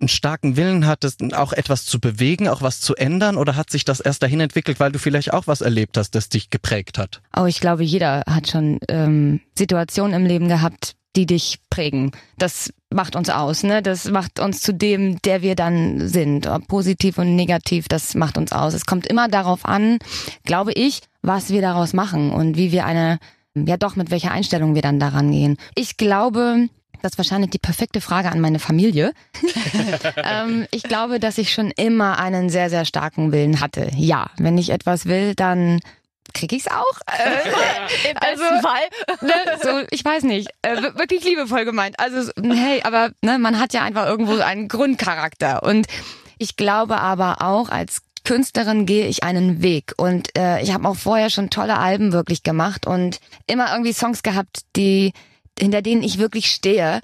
[0.00, 3.36] einen starken Willen hattest, auch etwas zu bewegen, auch was zu ändern?
[3.36, 6.28] Oder hat sich das erst dahin entwickelt, weil du vielleicht auch was erlebt hast, das
[6.28, 7.22] dich geprägt hat?
[7.36, 12.12] Oh, ich glaube, jeder hat schon ähm, Situationen im Leben gehabt, die dich prägen.
[12.36, 13.82] Das macht uns aus, ne?
[13.82, 16.46] Das macht uns zu dem, der wir dann sind.
[16.46, 18.74] Ob positiv und negativ, das macht uns aus.
[18.74, 19.98] Es kommt immer darauf an,
[20.44, 23.18] glaube ich, was wir daraus machen und wie wir eine,
[23.54, 25.56] ja doch, mit welcher Einstellung wir dann daran gehen.
[25.74, 26.68] Ich glaube,
[27.02, 29.12] das ist wahrscheinlich die perfekte Frage an meine Familie.
[30.16, 33.90] ähm, ich glaube, dass ich schon immer einen sehr, sehr starken Willen hatte.
[33.96, 35.80] Ja, wenn ich etwas will, dann
[36.34, 36.98] krieg ich's auch.
[37.06, 39.22] Äh, Im Also- Fall.
[39.22, 41.98] ne, so, ich weiß nicht, äh, wir- wirklich liebevoll gemeint.
[41.98, 45.86] Also so, hey, aber ne, man hat ja einfach irgendwo einen Grundcharakter und
[46.38, 50.96] ich glaube aber auch als Künstlerin gehe ich einen Weg und äh, ich habe auch
[50.96, 55.12] vorher schon tolle Alben wirklich gemacht und immer irgendwie Songs gehabt, die
[55.58, 57.00] hinter denen ich wirklich stehe.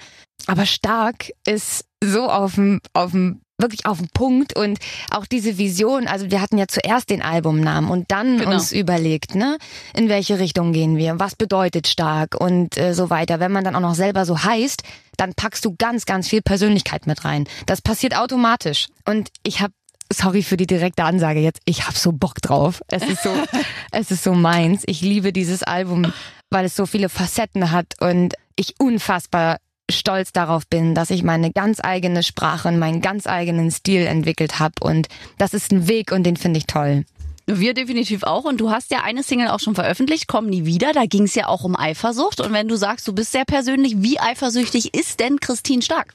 [0.46, 4.78] Aber stark ist so auf dem auf dem wirklich auf den Punkt und
[5.10, 8.50] auch diese Vision, also wir hatten ja zuerst den Albumnamen und dann Genau.
[8.50, 9.56] uns überlegt, ne,
[9.94, 13.38] in welche Richtung gehen wir, was bedeutet stark und äh, so weiter.
[13.38, 14.82] Wenn man dann auch noch selber so heißt,
[15.16, 17.46] dann packst du ganz, ganz viel Persönlichkeit mit rein.
[17.66, 18.88] Das passiert automatisch.
[19.04, 19.72] Und ich habe
[20.12, 21.60] Sorry für die direkte Ansage jetzt.
[21.64, 22.82] Ich hab so Bock drauf.
[22.88, 23.30] Es ist so,
[23.92, 24.82] es ist so meins.
[24.86, 26.12] Ich liebe dieses Album,
[26.50, 29.58] weil es so viele Facetten hat und ich unfassbar
[29.90, 34.58] stolz darauf bin, dass ich meine ganz eigene Sprache und meinen ganz eigenen Stil entwickelt
[34.58, 37.04] habe und das ist ein Weg und den finde ich toll.
[37.46, 38.44] Wir definitiv auch.
[38.44, 40.92] Und du hast ja eine Single auch schon veröffentlicht, Komm nie wieder.
[40.92, 42.40] Da ging es ja auch um Eifersucht.
[42.40, 46.14] Und wenn du sagst, du bist sehr persönlich, wie eifersüchtig ist denn Christine Stark?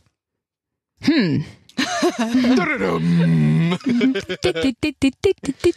[1.01, 1.45] Hm.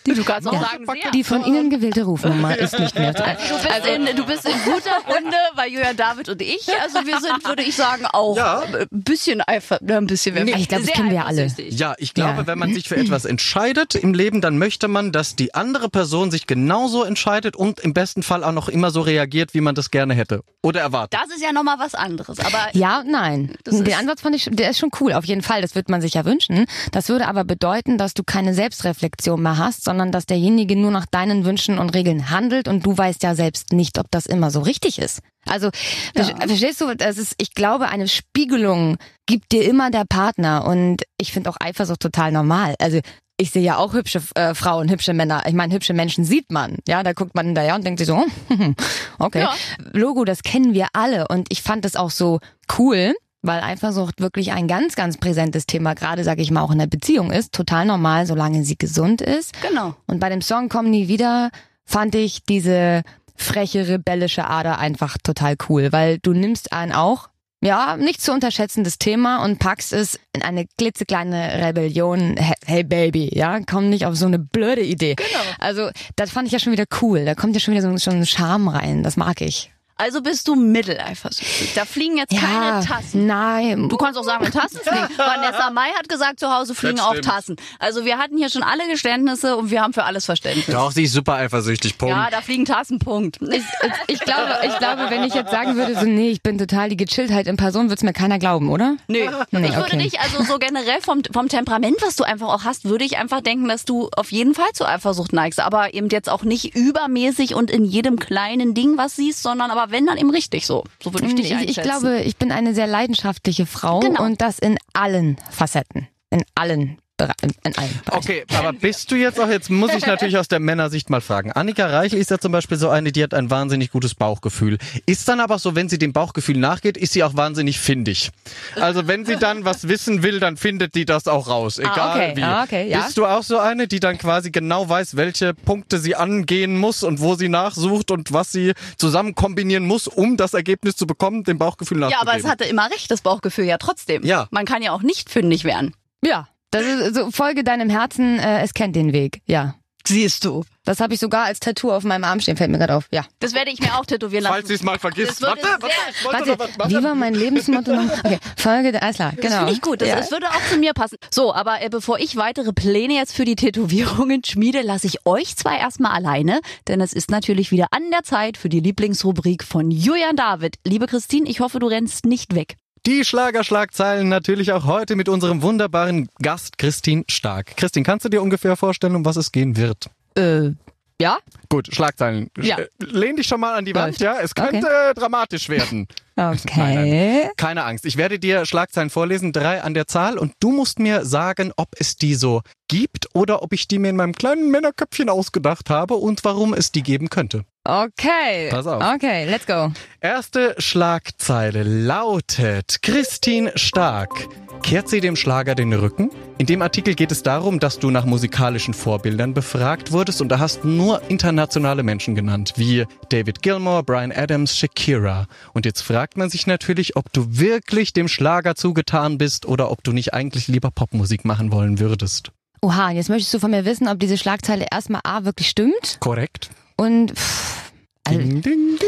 [0.05, 0.61] Du kannst auch Ja.
[0.61, 1.11] sagen, sehr.
[1.13, 3.13] Die von Ihnen gewählte Rufnummer ist nicht mehr.
[3.13, 6.67] Du bist, in, du bist in guter Runde bei Julian David und ich.
[6.83, 8.61] Also wir sind, würde ich sagen, auch Ja.
[8.61, 10.35] ein bisschen eifer, ein bisschen.
[10.35, 11.47] wir- Ich glaube, das kennen wir alle.
[11.69, 12.47] Ja, ich glaube, Ja.
[12.47, 16.31] wenn man sich für etwas entscheidet im Leben, dann möchte man, dass die andere Person
[16.31, 19.91] sich genauso entscheidet und im besten Fall auch noch immer so reagiert, wie man das
[19.91, 21.19] gerne hätte oder erwartet.
[21.21, 22.39] Das ist ja nochmal was anderes.
[22.41, 23.55] Aber Ja, nein.
[23.67, 25.63] Den Ansatz fand ich, der ist schon cool, auf jeden Fall.
[25.63, 26.67] Das wird man sich ja wünschen.
[26.93, 31.07] Das würde aber bedeuten, dass du keine Selbstreflexion mehr hast, sondern dass derjenige nur nach
[31.07, 34.61] deinen Wünschen und Regeln handelt und du weißt ja selbst nicht, ob das immer so
[34.61, 35.21] richtig ist.
[35.49, 35.71] Also,
[36.15, 41.03] ver- verstehst du, das ist, ich glaube, eine Spiegelung gibt dir immer der Partner und
[41.19, 42.75] ich finde auch Eifersucht total normal.
[42.79, 43.01] Also,
[43.39, 45.45] ich sehe ja auch hübsche äh, Frauen, hübsche Männer.
[45.47, 46.77] Ich meine, hübsche Menschen sieht man.
[46.87, 48.75] Ja, da guckt man hinterher und denkt sich so, hm,
[49.19, 49.41] okay.
[49.41, 49.55] Ja.
[49.93, 51.27] Logo, das kennen wir alle.
[51.29, 52.41] Und ich fand das auch so
[52.79, 56.79] cool, weil Eifersucht wirklich ein ganz, ganz präsentes Thema, gerade sage ich mal auch in
[56.79, 57.53] der Beziehung ist.
[57.53, 59.53] Total normal, solange sie gesund ist.
[59.63, 59.95] Genau.
[60.07, 61.51] Und bei dem Song Komm nie wieder
[61.85, 63.03] fand ich diese
[63.35, 67.31] freche, rebellische Ader einfach total cool, weil du nimmst einen auch,
[67.63, 72.37] ja, nicht zu unterschätzendes Thema und packst es in eine klitzekleine Rebellion.
[72.65, 75.15] Hey, Baby, ja, komm nicht auf so eine blöde Idee.
[75.15, 75.45] Genau.
[75.59, 77.25] Also, das fand ich ja schon wieder cool.
[77.25, 79.03] Da kommt ja schon wieder so, so ein Charme rein.
[79.03, 79.71] Das mag ich.
[80.01, 81.75] Also bist du mitteleifersüchtig.
[81.75, 83.27] Da fliegen jetzt keine Tassen.
[83.27, 83.91] Nein.
[83.91, 85.09] Du kannst auch sagen, wenn Tassen fliegen.
[85.19, 87.15] Vanessa Mai hat gesagt, zu Hause fliegen auch.
[87.21, 87.57] Tassen.
[87.79, 90.65] Also wir hatten hier schon alle Geständnisse und wir haben für alles Verständnis.
[90.75, 92.17] Doch, sie ist super eifersüchtig, Punkt.
[92.17, 93.41] Ja, da fliegen Tassen, Punkt.
[93.43, 93.63] Ich,
[94.07, 96.97] ich, glaube, ich glaube, wenn ich jetzt sagen würde, so, nee, ich bin total die
[96.97, 98.97] Gechilltheit in Person, wird's mir keiner glauben, oder?
[99.07, 99.19] Nö.
[99.51, 99.99] Nee, ich würde okay.
[99.99, 103.43] dich, also so generell vom, vom Temperament, was du einfach auch hast, würde ich einfach
[103.43, 105.61] denken, dass du auf jeden Fall zu Eifersucht neigst.
[105.61, 109.90] Aber eben jetzt auch nicht übermäßig und in jedem kleinen Ding was siehst, sondern aber
[109.91, 110.85] wenn, dann eben richtig so.
[111.03, 111.71] So würde ich dich ich, einschätzen.
[111.71, 114.23] ich glaube, ich bin eine sehr leidenschaftliche Frau Genau.
[114.25, 116.09] und das in allen Facetten.
[116.31, 116.99] In allen
[117.43, 118.11] in allen Bereichen.
[118.11, 121.53] Okay, aber bist du jetzt auch, jetzt muss ich natürlich aus der Männersicht mal fragen.
[121.53, 124.79] Annika Reichel ist ja zum Beispiel so eine, die hat ein wahnsinnig gutes Bauchgefühl.
[125.07, 128.31] Ist dann aber so, wenn sie dem Bauchgefühl nachgeht, ist sie auch wahnsinnig findig.
[128.77, 132.33] Also wenn sie dann was wissen will, dann findet die das auch raus, egal okay.
[132.37, 132.43] wie.
[132.43, 133.03] Ah, okay, ja.
[133.03, 137.03] Bist du auch so eine, die dann quasi genau weiß, welche Punkte sie angehen muss
[137.03, 141.45] und wo sie nachsucht und was sie zusammen kombinieren muss, um das Ergebnis zu bekommen,
[141.45, 142.29] dem Bauchgefühl ja, nachzugeben?
[142.29, 144.25] aber es hatte immer recht, das Bauchgefühl ja trotzdem.
[144.25, 144.49] Ja.
[144.51, 145.95] Man kann ja auch nicht fündig werden.
[146.23, 149.43] Ja, das ist so, folge deinem Herzen, äh, es kennt den Weg.
[149.47, 149.75] Ja.
[150.07, 150.65] Siehst du.
[150.85, 153.07] Das habe ich sogar als Tattoo auf meinem Arm stehen, fällt mir gerade auf.
[153.13, 153.25] Ja.
[153.39, 154.55] Das werde ich mir auch tätowieren lassen.
[154.55, 155.43] Falls sie es mal vergisst.
[155.43, 156.91] Warte, warte, ich Warte, was machen.
[156.91, 158.11] wie war mein Lebensmotto noch?
[158.25, 159.49] Okay, folge der, alles klar, genau.
[159.49, 160.01] Das finde ich gut.
[160.01, 160.17] Das, ja.
[160.17, 161.17] das würde auch zu mir passen.
[161.31, 165.55] So, aber äh, bevor ich weitere Pläne jetzt für die Tätowierungen schmiede, lasse ich euch
[165.57, 169.91] zwei erstmal alleine, denn es ist natürlich wieder an der Zeit für die Lieblingsrubrik von
[169.91, 170.77] Julian David.
[170.87, 172.77] Liebe Christine, ich hoffe, du rennst nicht weg.
[173.07, 177.77] Die Schlagerschlagzeilen natürlich auch heute mit unserem wunderbaren Gast Christine Stark.
[177.77, 180.11] Christine, kannst du dir ungefähr vorstellen, um was es gehen wird?
[180.37, 180.73] Äh,
[181.21, 181.39] ja?
[181.69, 182.51] Gut, Schlagzeilen.
[182.61, 182.77] Ja.
[182.99, 184.21] Lehn dich schon mal an die Wand, Läuft.
[184.21, 184.41] ja?
[184.41, 186.07] Es könnte äh, dramatisch werden.
[186.41, 187.51] Okay.
[187.59, 188.07] Keine Angst.
[188.07, 191.89] Ich werde dir Schlagzeilen vorlesen, drei an der Zahl, und du musst mir sagen, ob
[191.99, 196.15] es die so gibt oder ob ich die mir in meinem kleinen Männerköpfchen ausgedacht habe
[196.15, 197.67] und warum es die geben könnte.
[197.85, 198.69] Okay.
[198.71, 199.03] Pass auf.
[199.03, 199.91] Okay, let's go.
[200.21, 204.49] Erste Schlagzeile lautet Christine Stark.
[204.83, 206.31] Kehrt sie dem Schlager den Rücken?
[206.59, 210.59] In dem Artikel geht es darum, dass du nach musikalischen Vorbildern befragt wurdest und da
[210.59, 215.47] hast nur internationale Menschen genannt, wie David Gilmour, Brian Adams, Shakira.
[215.73, 220.05] Und jetzt fragt man sich natürlich, ob du wirklich dem Schlager zugetan bist oder ob
[220.05, 222.53] du nicht eigentlich lieber Popmusik machen wollen würdest.
[222.83, 226.71] Oha, jetzt möchtest du von mir wissen, ob diese Schlagzeile erstmal A wirklich stimmt Korrekt?
[227.01, 227.93] Und pff,
[228.27, 228.99] also, Ding, ding,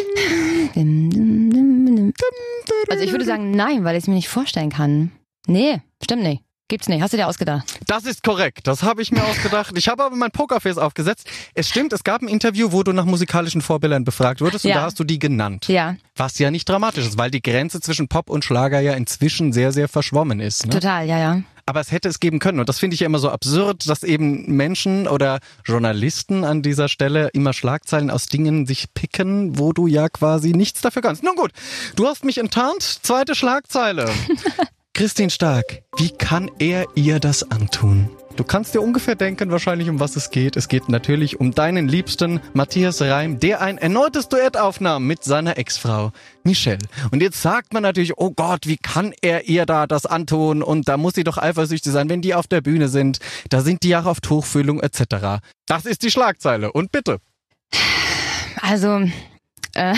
[0.75, 2.15] ding.
[2.91, 5.13] also ich würde sagen nein, weil ich es mir nicht vorstellen kann.
[5.47, 6.43] Nee, stimmt nicht.
[6.69, 7.03] Gibt's nicht.
[7.03, 7.81] Hast du dir ausgedacht?
[7.87, 8.67] Das ist korrekt.
[8.67, 9.77] Das habe ich mir ausgedacht.
[9.77, 11.29] Ich habe aber mein Pokerface aufgesetzt.
[11.53, 14.77] Es stimmt, es gab ein Interview, wo du nach musikalischen Vorbildern befragt wurdest und Ja.
[14.79, 15.69] da hast du die genannt.
[15.69, 19.53] Ja, Was ja nicht dramatisch ist, weil die Grenze zwischen Pop und Schlager ja inzwischen
[19.53, 20.65] sehr, sehr verschwommen ist.
[20.65, 20.73] Ne?
[20.73, 21.43] total, ja, ja.
[21.67, 22.61] Aber es hätte es geben können.
[22.61, 26.89] Und das finde ich ja immer so absurd, dass eben Menschen oder Journalisten an dieser
[26.89, 31.23] Stelle immer Schlagzeilen aus Dingen sich picken, wo du ja quasi nichts dafür kannst.
[31.23, 31.53] Nun gut,
[31.97, 32.83] du hast mich enttarnt.
[32.83, 34.11] Zweite Schlagzeile.
[34.95, 38.11] Christine Stark, wie kann er ihr das antun?
[38.37, 40.57] Du kannst dir ungefähr denken, wahrscheinlich um was es geht.
[40.57, 45.59] Es geht natürlich um deinen Liebsten Matthias Reim, der ein erneutes Duett aufnahm mit seiner
[45.59, 46.79] Ex-Frau Michelle.
[47.11, 50.63] Und jetzt sagt man natürlich, oh Gott, wie kann er ihr da das antun?
[50.63, 53.19] Und da muss sie doch eifersüchtig sein, wenn die auf der Bühne sind.
[53.51, 55.43] Da sind die ja auf Tuchfühlung etc.
[55.67, 56.73] Das ist die Schlagzeile.
[56.73, 57.19] Und bitte.
[58.63, 59.09] Also,
[59.75, 59.95] äh,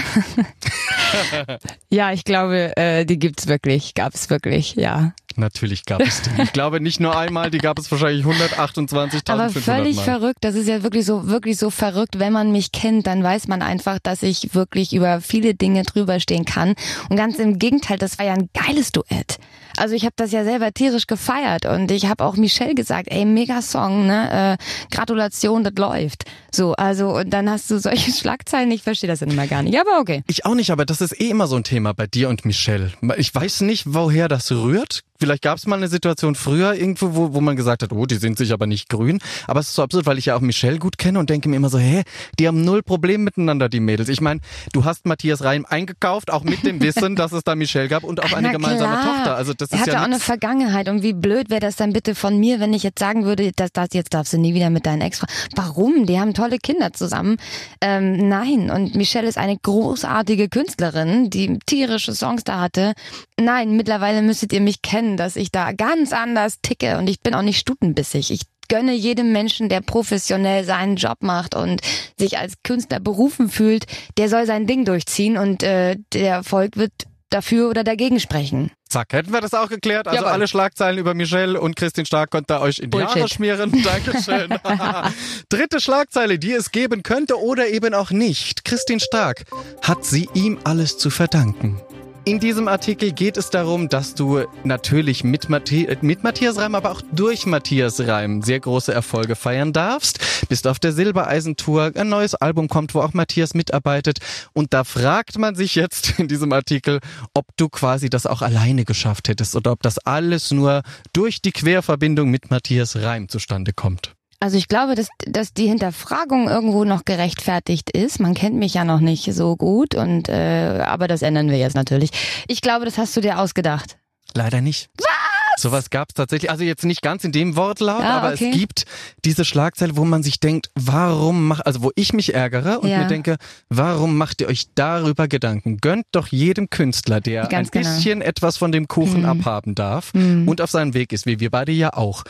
[1.91, 5.13] ja, ich glaube, äh, die gibt's wirklich, gab's wirklich, ja.
[5.37, 6.43] Natürlich gab es die.
[6.43, 10.03] Ich glaube nicht nur einmal, die gab es wahrscheinlich 128.500 Aber völlig Mal.
[10.03, 10.39] verrückt.
[10.43, 12.19] Das ist ja wirklich so, wirklich so verrückt.
[12.21, 16.21] Wenn man mich kennt, dann weiß man einfach, dass ich wirklich über viele Dinge drüber
[16.21, 16.75] stehen kann.
[17.09, 19.39] Und ganz im Gegenteil, das war ja ein geiles Duett.
[19.77, 23.25] Also ich habe das ja selber tierisch gefeiert und ich habe auch Michelle gesagt, ey,
[23.25, 24.57] mega Song, ne?
[24.61, 26.25] Äh, Gratulation, das läuft.
[26.53, 29.77] So, also und dann hast du solche Schlagzeilen, ich verstehe das dann immer gar nicht.
[29.77, 30.23] Aber okay.
[30.29, 32.93] Ich auch nicht, aber das ist eh immer so ein Thema bei dir und Michelle.
[33.17, 35.03] Ich weiß nicht, woher das rührt.
[35.19, 38.17] Vielleicht gab es mal eine Situation früher irgendwo, wo, wo man gesagt hat, oh, die
[38.17, 39.21] sind sich aber nicht grün.
[39.47, 41.57] Aber es ist so absurd, weil ich ja auch Michelle gut kenne und denke mir
[41.57, 42.03] immer so, hä,
[42.39, 44.09] die haben null Problem miteinander, die Mädels.
[44.09, 44.41] Ich meine,
[44.73, 48.23] du hast Matthias Reim eingekauft, auch mit dem Wissen, dass es da Michelle gab und
[48.25, 49.17] auch eine Na gemeinsame klar.
[49.17, 49.37] Tochter.
[49.37, 50.25] Also das er ist ja auch eine nix.
[50.25, 53.53] Vergangenheit und wie blöd wäre das dann bitte von mir, wenn ich jetzt sagen würde,
[53.53, 55.23] dass das jetzt darfst du nie wieder mit deinen ex
[55.55, 56.07] Warum?
[56.07, 57.37] Die haben tolle Kinder zusammen.
[57.81, 62.95] Ähm, nein, und Michelle ist eine großartige Künstlerin, die tierische Songs da hatte.
[63.39, 67.35] Nein, mittlerweile müsstet ihr mich kennen, dass ich da ganz anders ticke und ich bin
[67.35, 68.31] auch nicht stutenbissig.
[68.31, 71.81] Ich gönne jedem Menschen, der professionell seinen Job macht und
[72.19, 73.87] sich als Künstler berufen fühlt,
[74.17, 76.93] der soll sein Ding durchziehen und äh, der Erfolg wird
[77.31, 78.71] dafür oder dagegen sprechen.
[78.89, 80.07] Zack, hätten wir das auch geklärt.
[80.07, 80.33] Also Jawohl.
[80.33, 83.17] alle Schlagzeilen über Michelle und Christine Stark könnt ihr euch in die Bullshit.
[83.17, 83.83] Haare schmieren.
[83.85, 84.55] Dankeschön.
[85.49, 88.65] Dritte Schlagzeile, die es geben könnte oder eben auch nicht.
[88.65, 89.45] Christine Stark
[89.83, 91.81] hat sie ihm alles zu verdanken.
[92.27, 96.91] In diesem Artikel geht es darum, dass du natürlich mit, Mathi mit Matthias Reim, aber
[96.91, 100.21] auch durch Matthias Reim sehr große Erfolge feiern darfst.
[100.49, 104.21] Bist auf der Silbereisentour, ein neues Album kommt, wo auch Matthias mitarbeitet.
[104.55, 107.01] Und da fragt man sich jetzt in diesem Artikel,
[107.35, 110.83] ob du quasi das auch alleine geschafft hättest oder ob das alles nur
[111.13, 114.14] durch die Querverbindung mit Matthias Reim zustande kommt.
[114.45, 118.21] Also ich glaube, dass, dass die Hinterfragung irgendwo noch gerechtfertigt ist.
[118.21, 121.73] Man kennt mich ja noch nicht so gut und äh, aber das ändern wir jetzt
[121.75, 122.11] natürlich.
[122.47, 123.97] Ich glaube, das hast du dir ausgedacht.
[124.35, 124.91] Leider nicht.
[124.99, 125.63] Was?
[125.63, 128.51] Sowas gab es tatsächlich, also jetzt nicht ganz in dem Wortlaut, Ah, aber okay.
[128.51, 128.85] es gibt
[129.25, 132.99] diese Schlagzeile, wo man sich denkt, warum macht, also wo ich mich ärgere und Ja.
[132.99, 133.37] mir denke,
[133.71, 135.79] warum macht ihr euch darüber Gedanken?
[135.79, 137.95] Gönnt doch jedem Künstler, der Ganz ein genau.
[137.95, 139.27] bisschen etwas von dem Kuchen Mhm.
[139.27, 140.49] abhaben darf Mhm.
[140.49, 142.25] und auf seinem Weg ist, wie wir beide ja auch.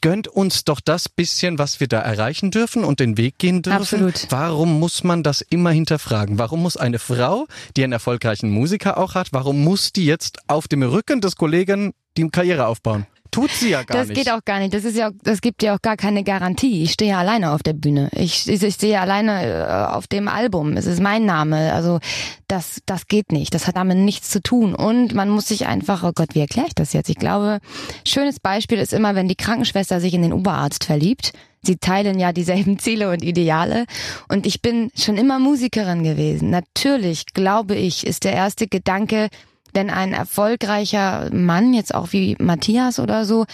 [0.00, 3.78] Gönnt uns doch das bisschen, was wir da erreichen dürfen und den Weg gehen dürfen.
[3.78, 4.26] Absolut.
[4.30, 6.38] Warum muss man das immer hinterfragen?
[6.38, 10.68] Warum muss eine Frau, die einen erfolgreichen Musiker auch hat, warum muss die jetzt auf
[10.68, 13.06] dem Rücken des Kollegen die Karriere aufbauen?
[13.30, 14.16] Tut sie ja gar das nicht.
[14.18, 14.72] geht auch gar nicht.
[14.74, 16.82] Das ist ja, auch- das gibt ja auch gar keine Garantie.
[16.82, 18.08] Ich stehe ja alleine auf der Bühne.
[18.12, 20.76] Ich, ich, ich stehe alleine äh, auf dem Album.
[20.76, 21.72] Es ist mein Name.
[21.72, 22.00] Also
[22.48, 23.54] das, das geht nicht.
[23.54, 24.74] Das hat damit nichts zu tun.
[24.74, 27.08] Und man muss sich einfach, oh Gott, wie erkläre ich das jetzt?
[27.08, 27.58] Ich glaube,
[28.06, 31.32] schönes Beispiel ist immer, wenn die Krankenschwester sich in den Oberarzt verliebt.
[31.62, 33.86] Sie teilen ja dieselben Ziele und Ideale.
[34.28, 36.50] Und ich bin schon immer Musikerin gewesen.
[36.50, 39.28] Natürlich, glaube ich, ist der erste Gedanke,
[39.76, 43.44] wenn ein erfolgreicher Mann, jetzt auch wie Matthias oder so,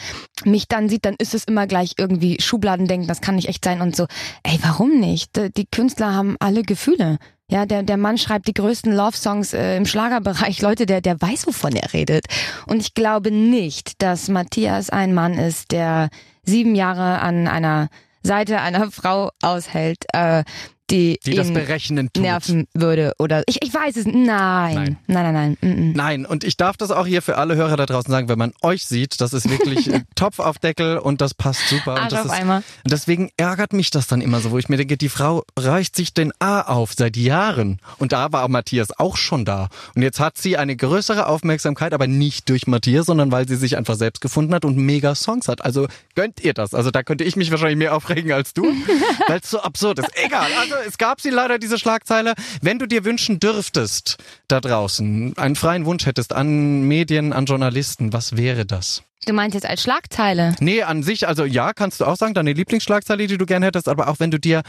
[0.44, 3.82] mich dann sieht, dann ist es immer gleich irgendwie Schubladendenken, das kann nicht echt sein
[3.82, 4.06] und so.
[4.44, 5.32] Ey, warum nicht?
[5.56, 7.18] Die Künstler haben alle Gefühle.
[7.50, 10.62] Ja, der, der Mann schreibt die größten Love-Songs äh, im Schlagerbereich.
[10.62, 12.26] Leute, der, der weiß, wovon er redet.
[12.66, 16.08] Und ich glaube nicht, dass Matthias ein Mann ist, der
[16.44, 17.88] sieben Jahre an einer
[18.22, 20.44] Seite einer Frau aushält, äh,
[20.92, 22.22] die, die das berechnen tut.
[22.22, 23.14] nerven würde.
[23.18, 24.06] Oder ich, ich weiß es.
[24.06, 24.74] Nein.
[24.74, 24.96] Nein.
[25.06, 25.56] Nein, nein, nein.
[25.60, 25.92] Mm, mm.
[25.94, 28.52] Nein, und ich darf das auch hier für alle Hörer da draußen sagen, wenn man
[28.62, 31.94] euch sieht, das ist wirklich äh, Topf auf Deckel und das passt super.
[31.94, 32.42] und Arsch das auf ist.
[32.42, 35.96] Und deswegen ärgert mich das dann immer so, wo ich mir denke, die Frau reicht
[35.96, 37.80] sich den A auf seit Jahren.
[37.98, 39.68] Und da war Matthias auch schon da.
[39.94, 43.76] Und jetzt hat sie eine größere Aufmerksamkeit, aber nicht durch Matthias, sondern weil sie sich
[43.76, 45.64] einfach selbst gefunden hat und mega Songs hat.
[45.64, 46.74] Also gönnt ihr das.
[46.74, 48.64] Also da könnte ich mich wahrscheinlich mehr aufregen als du,
[49.28, 50.10] weil es so absurd ist.
[50.14, 50.46] Egal.
[50.60, 52.34] Also es gab sie leider, diese Schlagzeile.
[52.60, 54.18] Wenn du dir wünschen dürftest,
[54.48, 59.02] da draußen, einen freien Wunsch hättest an Medien, an Journalisten, was wäre das?
[59.26, 60.56] Du meinst jetzt als Schlagzeile?
[60.58, 63.88] Nee, an sich, also ja, kannst du auch sagen, deine Lieblingsschlagzeile, die du gern hättest,
[63.88, 64.62] aber auch wenn du dir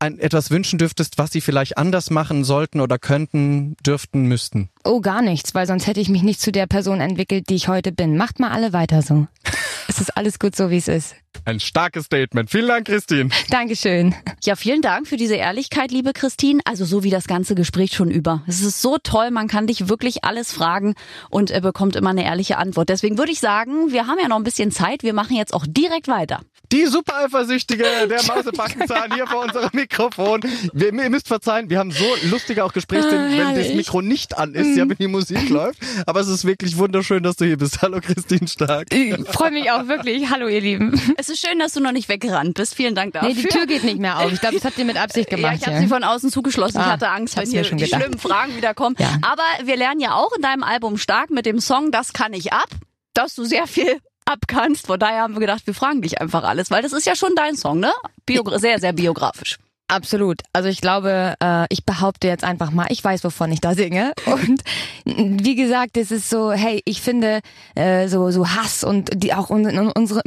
[0.00, 4.70] ein, etwas wünschen dürftest, was sie vielleicht anders machen sollten oder könnten, dürften, müssten.
[4.82, 7.68] Oh, gar nichts, weil sonst hätte ich mich nicht zu der Person entwickelt, die ich
[7.68, 8.16] heute bin.
[8.16, 9.26] Macht mal alle weiter so.
[9.88, 11.14] es ist alles gut so, wie es ist.
[11.44, 12.50] Ein starkes Statement.
[12.50, 13.30] Vielen Dank, Christine.
[13.50, 14.14] Dankeschön.
[14.44, 16.60] Ja, vielen Dank für diese Ehrlichkeit, liebe Christine.
[16.64, 18.42] Also so wie das ganze Gespräch schon über.
[18.46, 20.94] Es ist so toll, man kann dich wirklich alles fragen
[21.30, 22.88] und äh, bekommt immer eine ehrliche Antwort.
[22.90, 25.02] Deswegen würde ich sagen, wir haben ja noch ein bisschen Zeit.
[25.02, 26.40] Wir machen jetzt auch direkt weiter.
[26.72, 30.40] Die super Eifersüchtige, der Mausebackenzahn hier vor unserem Mikrofon.
[30.72, 33.74] Wir, ihr müsst verzeihen, wir haben so lustige auch Gesprächsthemen, Ah, wenn das.
[33.74, 35.80] Mikro nicht an ist, ja, wenn die Musik läuft.
[36.06, 37.82] Aber es ist wirklich wunderschön, dass du hier bist.
[37.82, 38.92] Hallo, Christine Stark.
[38.94, 40.30] Ich freue mich auch wirklich.
[40.30, 41.00] Hallo, ihr Lieben.
[41.20, 42.74] Es ist schön, dass du noch nicht weggerannt bist.
[42.74, 43.28] Vielen Dank dafür.
[43.28, 44.32] Nee, die Tür geht nicht mehr auf.
[44.32, 45.56] Ich glaube, das habt ihr mit Absicht Ja, gemacht.
[45.58, 45.82] ich habe hier.
[45.82, 46.78] sie von außen zugeschlossen.
[46.80, 48.00] ich Ah, hatte Angst, ich wenn hier die gedacht.
[48.00, 48.96] schlimmen Fragen wieder kommen.
[48.98, 49.18] Ja.
[49.20, 52.54] Aber wir lernen ja auch in deinem Album stark mit dem Song Das kann ich
[52.54, 52.70] ab,
[53.12, 54.86] dass du sehr viel abkannst.
[54.86, 57.34] Von daher haben wir gedacht, wir fragen dich einfach alles, weil das ist ja schon
[57.36, 57.92] dein Song, ne?
[58.24, 59.58] Biogra sehr, sehr biografisch.
[59.90, 60.42] Absolut.
[60.52, 64.12] Also ich glaube, äh, ich behaupte jetzt einfach mal, ich weiß, wovon ich da singe.
[64.26, 64.62] Und
[65.04, 67.40] wie gesagt, es ist so, hey, ich finde
[67.74, 70.22] äh, so so Hass und die auch un, unsere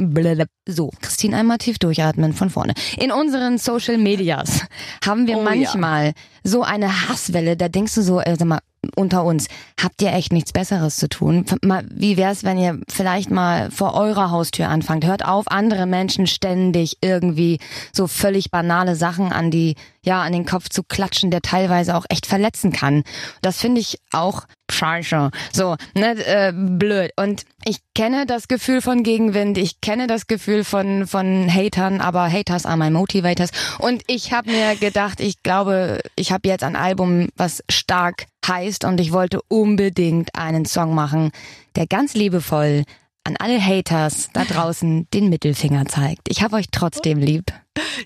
[0.68, 2.74] so Christine einmal tief durchatmen von vorne.
[2.98, 4.66] In unseren Social Medias
[5.04, 5.44] haben wir Oh ja.
[5.44, 7.56] manchmal so eine Hasswelle.
[7.56, 8.60] Da denkst du so, äh, sag mal,
[8.94, 9.48] unter uns,
[9.80, 11.44] habt ihr echt nichts Besseres zu tun?
[11.90, 15.04] Wie wär's, wenn ihr vielleicht mal vor eurer Haustür anfangt?
[15.04, 17.58] Hört auf, andere Menschen ständig irgendwie
[17.92, 22.04] so völlig banale Sachen an die, ja, an den Kopf zu klatschen, der teilweise auch
[22.08, 23.04] echt verletzen kann.
[23.42, 25.30] Das finde ich auch scheiße.
[25.52, 27.12] So, ne, äh, blöd.
[27.16, 32.30] Und ich kenne das Gefühl von Gegenwind, ich kenne das Gefühl von, von Hatern, aber
[32.30, 33.50] Haters are my motivators.
[33.78, 38.84] Und ich habe mir gedacht, ich glaube, ich habe jetzt ein Album, was stark heißt
[38.84, 41.30] und ich wollte unbedingt einen Song machen,
[41.76, 42.84] der ganz liebevoll
[43.24, 46.28] an alle Haters da draußen den Mittelfinger zeigt.
[46.28, 47.46] Ich habe euch trotzdem lieb.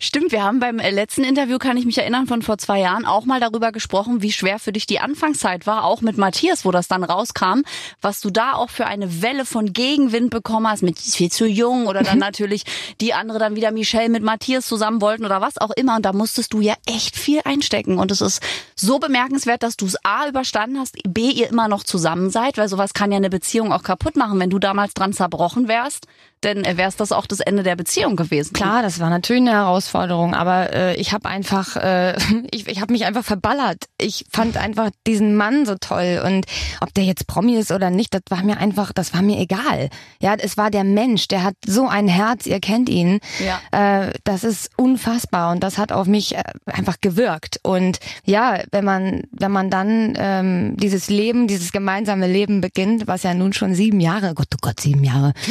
[0.00, 3.04] Stimmt, wir haben beim äh, letzten Interview, kann ich mich erinnern, von vor zwei Jahren
[3.04, 6.70] auch mal darüber gesprochen, wie schwer für dich die Anfangszeit war, auch mit Matthias, wo
[6.70, 7.62] das dann rauskam,
[8.00, 11.86] was du da auch für eine Welle von Gegenwind bekommen hast, mit viel zu jung
[11.86, 12.64] oder dann natürlich
[13.02, 15.96] die andere dann wieder Michelle mit Matthias zusammen wollten oder was auch immer.
[15.96, 17.98] Und da musstest du ja echt viel einstecken.
[17.98, 18.42] Und es ist
[18.74, 22.68] so bemerkenswert, dass du es A überstanden hast, B ihr immer noch zusammen seid, weil
[22.68, 26.06] sowas kann ja eine Beziehung auch kaputt machen, wenn du damals dran zerbrochen wärst
[26.44, 28.52] denn äh, wäre es das auch das Ende der Beziehung gewesen.
[28.52, 32.16] Klar, das war natürlich eine Herausforderung, aber äh, ich habe einfach, äh,
[32.50, 33.84] ich, ich habe mich einfach verballert.
[34.00, 36.46] Ich fand einfach diesen Mann so toll und
[36.80, 39.90] ob der jetzt Promi ist oder nicht, das war mir einfach, das war mir egal.
[40.20, 43.20] Ja, es war der Mensch, der hat so ein Herz, ihr kennt ihn.
[43.44, 44.06] Ja.
[44.06, 47.60] Äh, das ist unfassbar und das hat auf mich äh, einfach gewirkt.
[47.62, 53.22] Und ja, wenn man, wenn man dann ähm, dieses Leben, dieses gemeinsame Leben beginnt, was
[53.22, 55.32] ja nun schon sieben Jahre, Gott, oh Gott, sieben Jahre.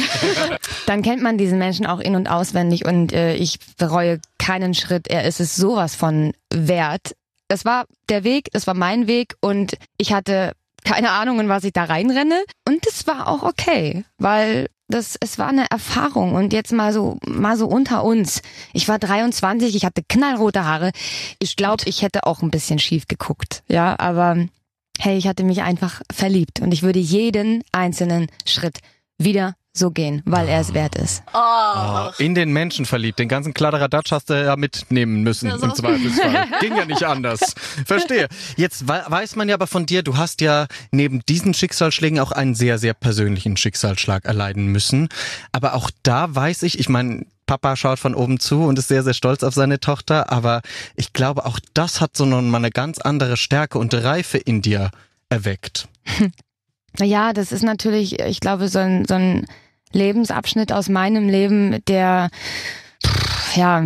[0.86, 5.08] dann kennt man diesen Menschen auch in- und auswendig und äh, ich bereue keinen Schritt.
[5.08, 7.14] Er ist es sowas von wert.
[7.48, 10.52] Das war der Weg, das war mein Weg und ich hatte
[10.84, 12.44] keine Ahnung, in was ich da reinrenne.
[12.66, 17.18] Und es war auch okay, weil das, es war eine Erfahrung und jetzt mal so,
[17.26, 18.40] mal so unter uns.
[18.72, 20.92] Ich war 23, ich hatte knallrote Haare.
[21.40, 23.62] Ich glaube, ich hätte auch ein bisschen schief geguckt.
[23.68, 24.46] Ja, aber
[24.98, 28.78] hey, ich hatte mich einfach verliebt und ich würde jeden einzelnen Schritt
[29.18, 31.22] wieder so gehen, weil er es wert ist.
[31.32, 32.10] Oh.
[32.18, 33.18] In den Menschen verliebt.
[33.18, 36.46] Den ganzen Kladderadatsch hast du ja mitnehmen müssen im Zweifelsfall.
[36.60, 37.54] Ging ja nicht anders.
[37.86, 38.28] Verstehe.
[38.56, 42.54] Jetzt weiß man ja aber von dir, du hast ja neben diesen Schicksalsschlägen auch einen
[42.54, 45.08] sehr, sehr persönlichen Schicksalsschlag erleiden müssen.
[45.52, 49.02] Aber auch da weiß ich, ich meine, Papa schaut von oben zu und ist sehr,
[49.02, 50.30] sehr stolz auf seine Tochter.
[50.30, 50.60] Aber
[50.96, 54.60] ich glaube, auch das hat so noch mal eine ganz andere Stärke und Reife in
[54.62, 54.90] dir
[55.28, 55.88] erweckt.
[57.00, 59.46] Ja, das ist natürlich, ich glaube, so ein, so ein
[59.92, 62.30] Lebensabschnitt aus meinem Leben, der,
[63.04, 63.84] pff, ja,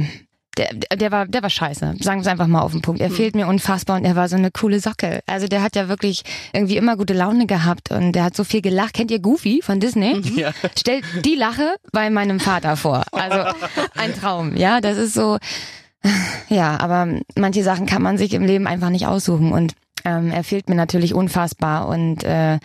[0.59, 1.95] der, der war, der war scheiße.
[2.01, 3.01] Sagen wir es einfach mal auf den Punkt.
[3.01, 3.15] Er mhm.
[3.15, 5.21] fehlt mir unfassbar und er war so eine coole Socke.
[5.27, 8.61] Also der hat ja wirklich irgendwie immer gute Laune gehabt und der hat so viel
[8.61, 8.93] gelacht.
[8.93, 10.15] Kennt ihr Goofy von Disney?
[10.15, 10.23] Mhm.
[10.43, 10.53] Ja.
[10.77, 13.05] Stellt die Lache bei meinem Vater vor.
[13.13, 13.53] Also
[13.95, 14.57] ein Traum.
[14.57, 15.39] Ja, das ist so.
[16.49, 20.45] Ja, aber manche Sachen kann man sich im Leben einfach nicht aussuchen und ähm, er
[20.45, 22.59] fehlt mir natürlich unfassbar und äh,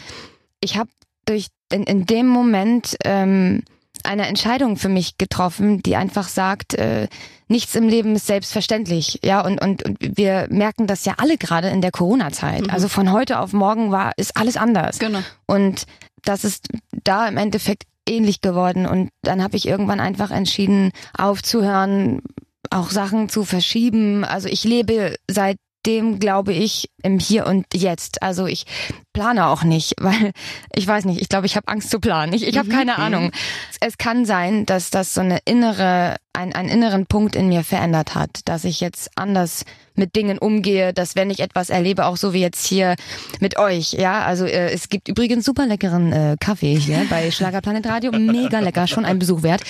[0.62, 0.90] ich habe
[1.26, 3.64] durch in, in dem Moment ähm,
[4.04, 7.08] eine Entscheidung für mich getroffen, die einfach sagt, äh,
[7.48, 9.20] nichts im Leben ist selbstverständlich.
[9.24, 12.64] Ja, und, und, und wir merken das ja alle gerade in der Corona-Zeit.
[12.64, 12.70] Mhm.
[12.70, 15.00] Also von heute auf morgen war, ist alles anders.
[15.00, 15.20] Genau.
[15.46, 15.86] Und
[16.24, 16.68] das ist
[17.04, 18.86] da im Endeffekt ähnlich geworden.
[18.86, 22.22] Und dann habe ich irgendwann einfach entschieden, aufzuhören,
[22.70, 24.24] auch Sachen zu verschieben.
[24.24, 28.22] Also ich lebe seit dem glaube ich im Hier und Jetzt.
[28.22, 28.66] Also ich
[29.14, 30.32] plane auch nicht, weil
[30.76, 32.34] ich weiß nicht, ich glaube, ich habe Angst zu planen.
[32.34, 32.74] Ich, ich habe mhm.
[32.74, 33.32] keine Ahnung.
[33.80, 38.14] Es kann sein, dass das so eine innere, ein, einen inneren Punkt in mir verändert
[38.14, 42.32] hat, dass ich jetzt anders mit Dingen umgehe, dass wenn ich etwas erlebe, auch so
[42.32, 42.96] wie jetzt hier
[43.40, 47.88] mit euch, ja, also äh, es gibt übrigens super leckeren äh, Kaffee hier bei Schlagerplanet
[47.88, 49.64] Radio, mega lecker, schon ein Besuch wert.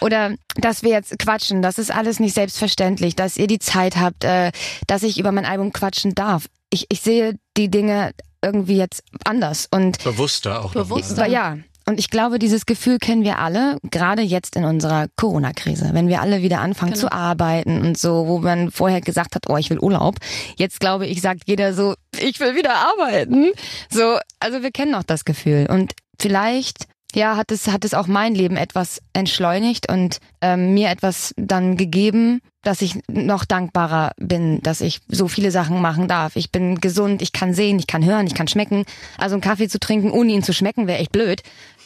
[0.00, 4.24] Oder dass wir jetzt quatschen, das ist alles nicht selbstverständlich, dass ihr die Zeit habt,
[4.24, 4.52] äh,
[4.86, 6.46] dass ich über mein Album quatschen darf.
[6.70, 10.72] Ich, ich sehe die Dinge irgendwie jetzt anders und bewusster auch.
[10.72, 11.26] Bewusster.
[11.26, 11.58] Ja.
[11.88, 16.20] Und ich glaube, dieses Gefühl kennen wir alle, gerade jetzt in unserer Corona-Krise, wenn wir
[16.20, 17.06] alle wieder anfangen genau.
[17.06, 20.16] zu arbeiten und so, wo man vorher gesagt hat, oh, ich will Urlaub.
[20.56, 23.52] Jetzt glaube ich, sagt jeder so, ich will wieder arbeiten.
[23.88, 25.68] So, also wir kennen auch das Gefühl.
[25.70, 30.90] Und vielleicht ja, hat es, hat es auch mein Leben etwas entschleunigt und ähm, mir
[30.90, 36.36] etwas dann gegeben, dass ich noch dankbarer bin, dass ich so viele Sachen machen darf.
[36.36, 38.84] Ich bin gesund, ich kann sehen, ich kann hören, ich kann schmecken.
[39.18, 41.42] Also einen Kaffee zu trinken, ohne ihn zu schmecken, wäre echt blöd.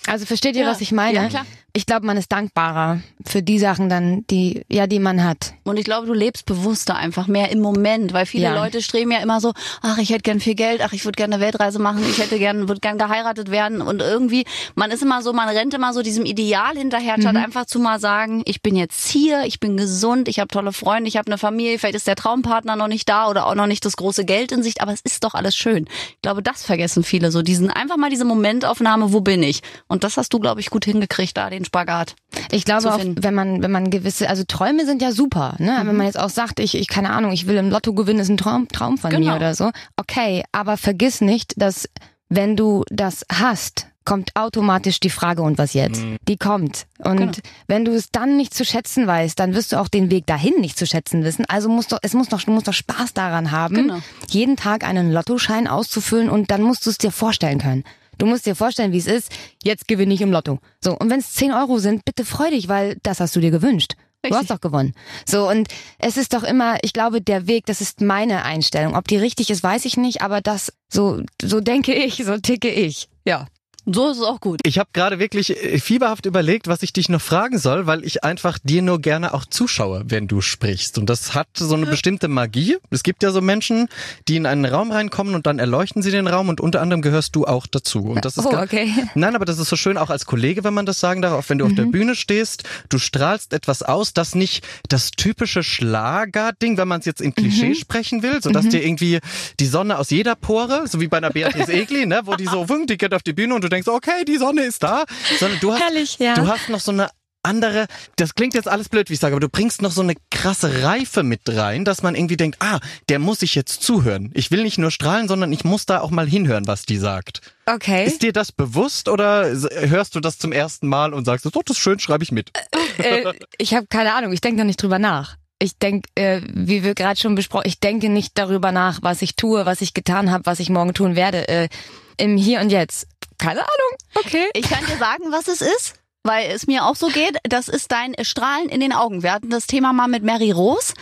[0.07, 0.69] Also versteht ihr, ja.
[0.69, 1.17] was ich meine?
[1.17, 1.47] Ja, klar.
[1.73, 5.55] Ich glaube, man ist dankbarer für die Sachen dann, die, ja, die man hat.
[5.65, 8.55] Und ich glaube, du lebst bewusster einfach mehr im Moment, weil viele Ja.
[8.55, 9.53] Leute streben ja immer so,
[9.83, 12.39] ach, ich hätte gern viel Geld, ach, ich würde gerne eine Weltreise machen, ich hätte
[12.39, 16.03] gern, würde gern geheiratet werden und irgendwie, man ist immer so, man rennt immer so
[16.03, 20.29] diesem Ideal hinterher, statt einfach zu mal sagen, ich bin jetzt hier, ich bin gesund,
[20.29, 23.29] ich habe tolle Freunde, ich habe eine Familie, vielleicht ist der Traumpartner noch nicht da
[23.29, 25.87] oder auch noch nicht das große Geld in Sicht, aber es ist doch alles schön.
[26.11, 29.63] Ich glaube, das vergessen viele so, diesen, einfach mal diese Momentaufnahme, wo bin ich?
[29.87, 32.15] Und das hast du, glaube ich, gut hingekriegt, da den Spagat.
[32.51, 35.81] Ich glaube zu auch, wenn man, wenn man gewisse, also Träume sind ja super, ne?
[35.85, 38.29] Wenn man jetzt auch sagt, ich, ich, keine Ahnung, ich will im Lotto gewinnen, ist
[38.29, 39.31] ein Traum, Traum von Genau.
[39.31, 39.71] mir oder so.
[39.97, 41.89] Okay, aber vergiss nicht, dass
[42.29, 46.03] wenn du das hast, kommt automatisch die Frage, und was jetzt?
[46.27, 46.87] Die kommt.
[46.99, 47.33] Und Genau.
[47.69, 50.55] wenn du es dann nicht zu schätzen weißt, dann wirst du auch den Weg dahin
[50.61, 51.45] nicht zu schätzen wissen.
[51.49, 53.99] Also musst du, es muss doch, du musst doch Spaß daran haben, Genau.
[54.29, 57.85] jeden Tag einen Lottoschein auszufüllen und dann musst du es dir vorstellen können.
[58.21, 60.59] Du musst dir vorstellen, wie es ist, jetzt gewinne ich im Lotto.
[60.85, 63.51] So, und wenn es 10 Euro sind, bitte freu dich, weil das hast du dir
[63.51, 63.95] gewünscht.
[64.23, 64.41] Du Richtig.
[64.41, 64.93] hast doch gewonnen.
[65.27, 65.69] So, und
[65.99, 68.95] es ist doch immer, ich glaube, der Weg, das ist meine Einstellung.
[68.95, 72.71] Ob die richtig ist, weiß ich nicht, aber das, so, so denke ich, so ticke
[72.71, 73.09] ich.
[73.25, 73.47] Ja.
[73.93, 74.61] So ist es auch gut.
[74.65, 78.23] Ich habe gerade wirklich äh, fieberhaft überlegt, was ich dich noch fragen soll, weil ich
[78.25, 80.99] einfach dir nur gerne auch zuschaue, wenn du sprichst.
[80.99, 82.77] Und das hat so eine bestimmte Magie.
[82.91, 83.89] Es gibt ja so Menschen,
[84.29, 87.35] die in einen Raum reinkommen und dann erleuchten sie den Raum und unter anderem gehörst
[87.37, 88.01] du auch dazu.
[88.05, 88.93] Und das ist Oh, okay.
[89.15, 91.49] Nein, aber das ist so schön auch als Kollege, wenn man das sagen darf, auch
[91.49, 91.91] wenn du auf der Mhm.
[91.93, 97.21] Bühne stehst, du strahlst etwas aus, das nicht das typische Schlagerding, wenn man es jetzt
[97.21, 97.75] in Klischee Mhm.
[97.75, 99.19] sprechen will, so dass dir irgendwie
[99.59, 102.69] die Sonne aus jeder Pore, so wie bei einer Beatrice Egli, ne, wo die so,
[102.69, 105.05] wung, die geht auf die Bühne und du denkst, okay, die Sonne ist da,
[105.39, 106.35] sondern du hast, Herrlich, ja.
[106.35, 107.09] du hast noch so eine
[107.43, 110.15] andere, das klingt jetzt alles blöd, wie ich sage, aber du bringst noch so eine
[110.31, 114.31] krasse Reife mit rein, dass man irgendwie denkt, ah, der muss ich jetzt zuhören.
[114.35, 117.41] Ich will nicht nur strahlen, sondern ich muss da auch mal hinhören, was die sagt.
[117.67, 118.05] Okay.
[118.05, 121.77] Ist dir das bewusst oder hörst du das zum ersten Mal und sagst, oh, das
[121.77, 122.51] ist schön, schreibe ich mit?
[122.99, 125.37] äh, ich habe keine Ahnung, ich denke noch nicht drüber nach.
[125.63, 129.37] Ich denke, äh, wie wir gerade schon besprochen, ich denke nicht darüber nach, was ich
[129.37, 131.49] tue, was ich getan habe, was ich morgen tun werde.
[131.49, 131.69] Äh,
[132.17, 133.07] Im Hier und Jetzt.
[133.41, 133.97] Keine Ahnung.
[134.15, 134.49] Okay.
[134.55, 137.39] Ich kann dir sagen, was es ist, weil es mir auch so geht.
[137.45, 139.23] Das ist dein Strahlen in den Augen.
[139.23, 140.93] Wir hatten das Thema mal mit Mary Rose,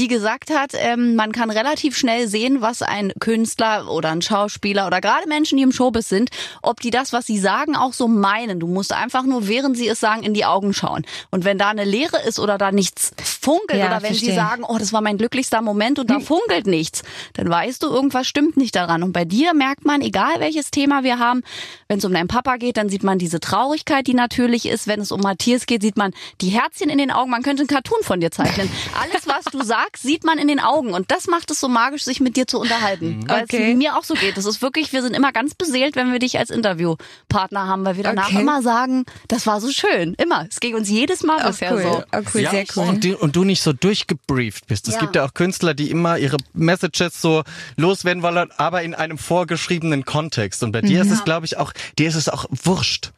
[0.00, 4.86] die gesagt hat, ähm, man kann relativ schnell sehen, was ein Künstler oder ein Schauspieler
[4.86, 6.30] oder gerade Menschen, die im Showbiz sind,
[6.62, 8.60] ob die das, was sie sagen, auch so meinen.
[8.60, 11.04] Du musst einfach nur, während sie es sagen, in die Augen schauen.
[11.30, 14.34] Und wenn da eine Leere ist oder da nichts funkelt Ja, oder wenn sie verstehe.
[14.34, 17.02] sagen, oh, das war mein glücklichster Moment und da funkelt nichts,
[17.34, 19.02] dann weißt du, irgendwas stimmt nicht daran.
[19.02, 21.42] Und bei dir merkt man, egal welches Thema wir haben,
[21.88, 24.86] wenn es um deinen Papa geht, dann sieht man diese Traurigkeit, die natürlich ist.
[24.86, 27.30] Wenn es um Matthias geht, sieht man die Herzchen in den Augen.
[27.30, 28.70] Man könnte einen Cartoon von dir zeichnen.
[28.98, 30.92] Alles, was du sagst, sieht man in den Augen.
[30.94, 33.24] Und das macht es so magisch, sich mit dir zu unterhalten.
[33.28, 33.72] Weil Okay.
[33.72, 34.36] es mir auch so geht.
[34.36, 37.96] Das ist wirklich, wir sind immer ganz beseelt, wenn wir dich als Interviewpartner haben, weil
[37.96, 38.40] wir danach Okay.
[38.40, 40.14] immer sagen, das war so schön.
[40.14, 40.46] Immer.
[40.50, 41.82] Es ging uns jedes Mal bisher cool.
[41.82, 42.02] so.
[42.12, 42.88] Oh, cool, sehr cool.
[42.88, 44.88] Und, die, und du nicht so durchgebrieft bist.
[44.88, 45.00] Es Ja.
[45.00, 47.42] gibt ja auch Künstler, die immer ihre Messages so
[47.76, 50.62] loswerden wollen, aber in einem vorgeschriebenen Kontext.
[50.62, 53.12] Und bei dir ist es, glaube ich, auch, dir ist es auch wurscht.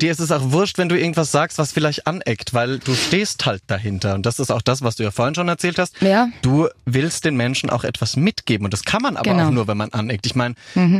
[0.00, 3.44] Dir ist es auch wurscht, wenn du irgendwas sagst, was vielleicht aneckt, weil du stehst
[3.46, 4.14] halt dahinter.
[4.14, 6.00] Und das ist auch das, was du ja vorhin schon erzählt hast.
[6.00, 6.28] Ja.
[6.42, 8.64] Du willst den Menschen auch etwas mitgeben.
[8.64, 9.46] Und das kann man aber Genau.
[9.48, 10.24] auch nur, wenn man aneckt.
[10.26, 10.54] Ich meine,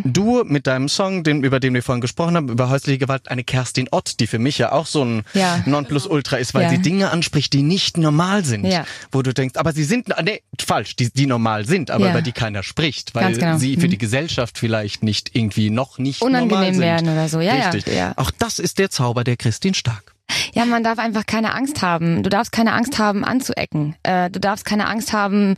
[0.05, 3.45] du mit deinem Song, den, über den wir vorhin gesprochen haben, über häusliche Gewalt, eine
[3.45, 5.63] Kerstin Ott, die für mich ja auch so ein Ja.
[5.65, 6.71] Nonplusultra ist, weil Ja.
[6.71, 8.65] sie Dinge anspricht, die nicht normal sind.
[8.67, 8.85] Ja.
[9.13, 12.11] Wo du denkst, aber sie sind, nee, falsch, die, die normal sind, aber Ja.
[12.11, 13.57] über die keiner spricht, weil genau.
[13.59, 13.91] sie für Mhm.
[13.91, 16.83] die Gesellschaft vielleicht nicht irgendwie noch nicht normal Unangenehm sind.
[16.83, 17.41] werden oder so.
[17.41, 17.95] Ja, ja, Richtig.
[17.95, 18.13] ja.
[18.17, 20.15] Auch das ist der Zauber der Christine Stark.
[20.55, 22.23] Ja, man darf einfach keine Angst haben.
[22.25, 23.95] Du darfst keine Angst haben, anzuecken.
[24.03, 25.55] Äh, du darfst keine Angst haben,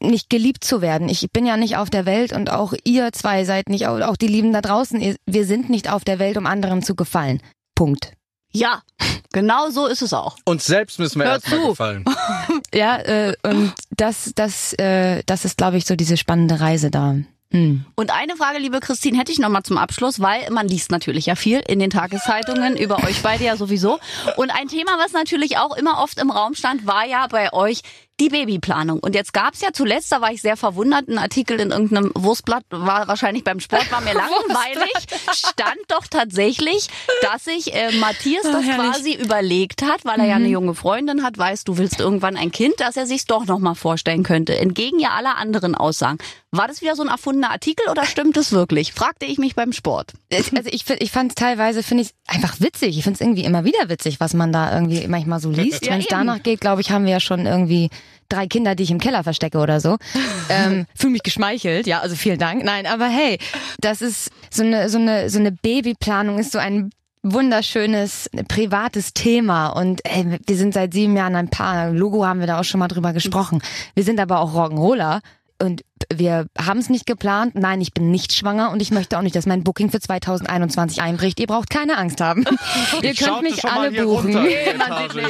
[0.00, 1.08] nicht geliebt zu werden.
[1.08, 4.16] Ich bin ja nicht auf der Welt und auch ihr zwei seid nicht, au- auch
[4.16, 5.14] die Lieben da draußen.
[5.26, 7.40] Wir sind nicht auf der Welt, um anderen zu gefallen.
[7.76, 8.12] Punkt.
[8.52, 8.82] Ja,
[9.32, 10.36] genau so ist es auch.
[10.44, 11.68] Uns selbst müssen wir Hör erstmal zu.
[11.68, 12.04] gefallen.
[12.74, 17.16] Ja, äh, und das, das, äh, das ist, glaube ich, so diese spannende Reise da.
[17.52, 17.84] Hm.
[17.96, 21.26] Und eine Frage, liebe Christine, hätte ich noch mal zum Abschluss, weil man liest natürlich
[21.26, 23.98] ja viel in den Tageszeitungen über euch beide ja sowieso.
[24.36, 27.82] Und ein Thema, was natürlich auch immer oft im Raum stand, war ja bei euch
[28.20, 29.00] die Babyplanung.
[29.00, 32.64] Und jetzt gab's ja zuletzt, da war ich sehr verwundert, ein Artikel in irgendeinem Wurstblatt,
[32.70, 34.92] war wahrscheinlich beim Sport, war mir langweilig,
[35.32, 36.88] stand doch tatsächlich,
[37.22, 38.92] dass sich äh, Matthias das herrlich.
[38.92, 42.52] quasi überlegt hat, weil er ja eine junge Freundin hat, weißt, du willst irgendwann ein
[42.52, 44.56] Kind, dass er sich's doch noch mal vorstellen könnte.
[44.58, 46.18] Entgegen ja aller anderen Aussagen.
[46.52, 48.92] War das wieder so ein erfundener Artikel oder stimmt es wirklich?
[48.92, 50.14] Fragte ich mich beim Sport.
[50.32, 52.98] Also ich, ich fand es teilweise, finde ich einfach witzig.
[52.98, 55.80] Ich finde es irgendwie immer wieder witzig, was man da irgendwie manchmal so liest.
[55.90, 57.90] Ja, Wenn es danach geht, glaube ich, haben wir ja schon irgendwie
[58.30, 59.98] drei Kinder, die ich im Keller verstecke oder so.
[60.48, 62.64] ähm, Fühle mich geschmeichelt, ja, also vielen Dank.
[62.64, 63.38] Nein, aber hey,
[63.80, 66.90] das ist so eine, so eine, so eine Babyplanung ist so ein
[67.22, 71.90] wunderschönes privates Thema und ey, wir sind seit sieben Jahren ein Paar.
[71.90, 73.60] Logo haben wir da auch schon mal drüber gesprochen.
[73.94, 75.20] Wir sind aber auch Rock'n'Roller
[75.60, 75.82] und
[76.12, 77.54] wir haben es nicht geplant.
[77.54, 81.02] Nein, ich bin nicht schwanger und ich möchte auch nicht, dass mein Booking für 2021
[81.02, 81.38] einbricht.
[81.38, 82.44] Ihr braucht keine Angst haben.
[83.02, 84.30] Ihr könnt Schaute mich schon mal alle hier buchen.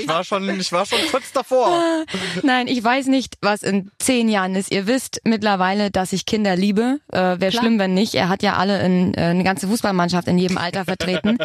[0.01, 2.05] Ich war schon, ich war schon kurz davor.
[2.43, 4.71] Nein, ich weiß nicht, was in zehn Jahren ist.
[4.71, 7.01] Ihr wisst mittlerweile, dass ich Kinder liebe.
[7.13, 8.15] Äh, Wäre schlimm, wenn nicht.
[8.15, 11.39] Er hat ja alle in, äh, eine ganze Fußballmannschaft in jedem Alter vertreten.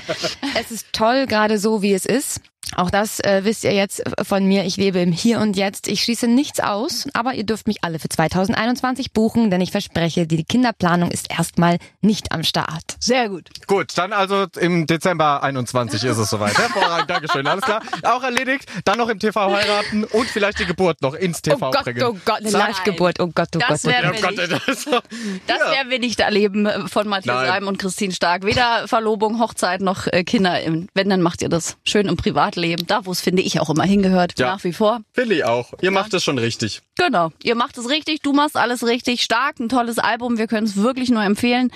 [0.59, 2.41] es ist toll, gerade so wie es ist.
[2.75, 4.65] Auch das äh, wisst ihr jetzt von mir.
[4.65, 5.87] Ich lebe im Hier und Jetzt.
[5.87, 10.25] Ich schließe nichts aus, aber ihr dürft mich alle für 2021 buchen, denn ich verspreche,
[10.27, 12.95] die Kinderplanung ist erstmal nicht am Start.
[12.99, 13.49] Sehr gut.
[13.67, 16.57] Gut, dann also im Dezember 21 ist es soweit.
[16.57, 17.81] Hervorragend, Dankeschön, alles klar.
[18.03, 18.65] Auch erledigt.
[18.83, 22.03] Dann noch im TV heiraten und vielleicht die Geburt noch ins TV oh Gott, bringen.
[22.03, 22.61] oh Gott, eine Nein.
[22.69, 23.19] Live-Geburt.
[23.19, 23.85] Oh Gott, oh Das Gott.
[23.85, 24.35] Oh wäre Ja, Gott.
[24.37, 25.03] Gott,
[25.47, 25.71] das Ja.
[25.71, 27.35] werden wir nicht erleben äh, von Matthias.
[27.47, 28.43] Reim und Christine Stark.
[28.45, 30.61] Weder Verlobung, Hochzeit noch äh, Kinder.
[30.61, 32.15] Im- Wenn, dann macht ihr das schön im
[32.55, 32.87] Privatleben.
[32.87, 34.39] Da, wo es, finde ich, auch immer hingehört.
[34.39, 34.47] Ja.
[34.47, 35.01] Nach wie vor.
[35.13, 35.73] Finde ich auch.
[35.81, 36.81] Ihr macht es schon richtig.
[36.97, 37.31] Genau.
[37.43, 38.21] Ihr macht es richtig.
[38.21, 39.21] Du machst alles richtig.
[39.21, 39.59] Stark.
[39.59, 40.37] Ein tolles Album.
[40.37, 41.71] Wir können es wirklich nur empfehlen.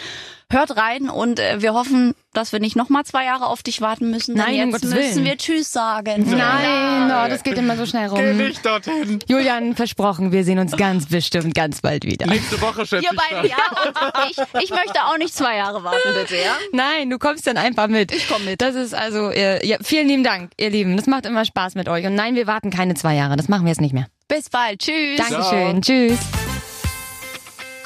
[0.51, 3.81] Hört rein und äh, wir hoffen, dass wir nicht noch mal zwei Jahre auf dich
[3.81, 4.35] warten müssen.
[4.35, 5.25] Nein, um jetzt Gottes müssen Willen.
[5.25, 6.25] wir Tschüss sagen.
[6.27, 8.37] Nein, oh, das geht immer so schnell Geh rum.
[8.37, 9.19] nicht dorthin.
[9.27, 12.25] Julian, versprochen, wir sehen uns ganz bestimmt ganz bald wieder.
[12.25, 13.57] Nächste Woche schätze Ihr ich beiden, ja.
[13.85, 16.55] Und ich, ich möchte auch nicht zwei Jahre warten, bitte, ja?
[16.71, 18.11] Nein, du kommst dann einfach mit.
[18.11, 18.59] Ich komm mit.
[18.59, 20.97] Das ist also, äh, ja, vielen lieben Dank, ihr Lieben.
[20.97, 22.07] Das macht immer Spaß mit euch.
[22.07, 23.35] Und nein, wir warten keine zwei Jahre.
[23.35, 24.07] Das machen wir jetzt nicht mehr.
[24.27, 24.79] Bis bald.
[24.79, 25.17] Tschüss.
[25.17, 25.81] Dankeschön.
[25.83, 26.48] Tschüss.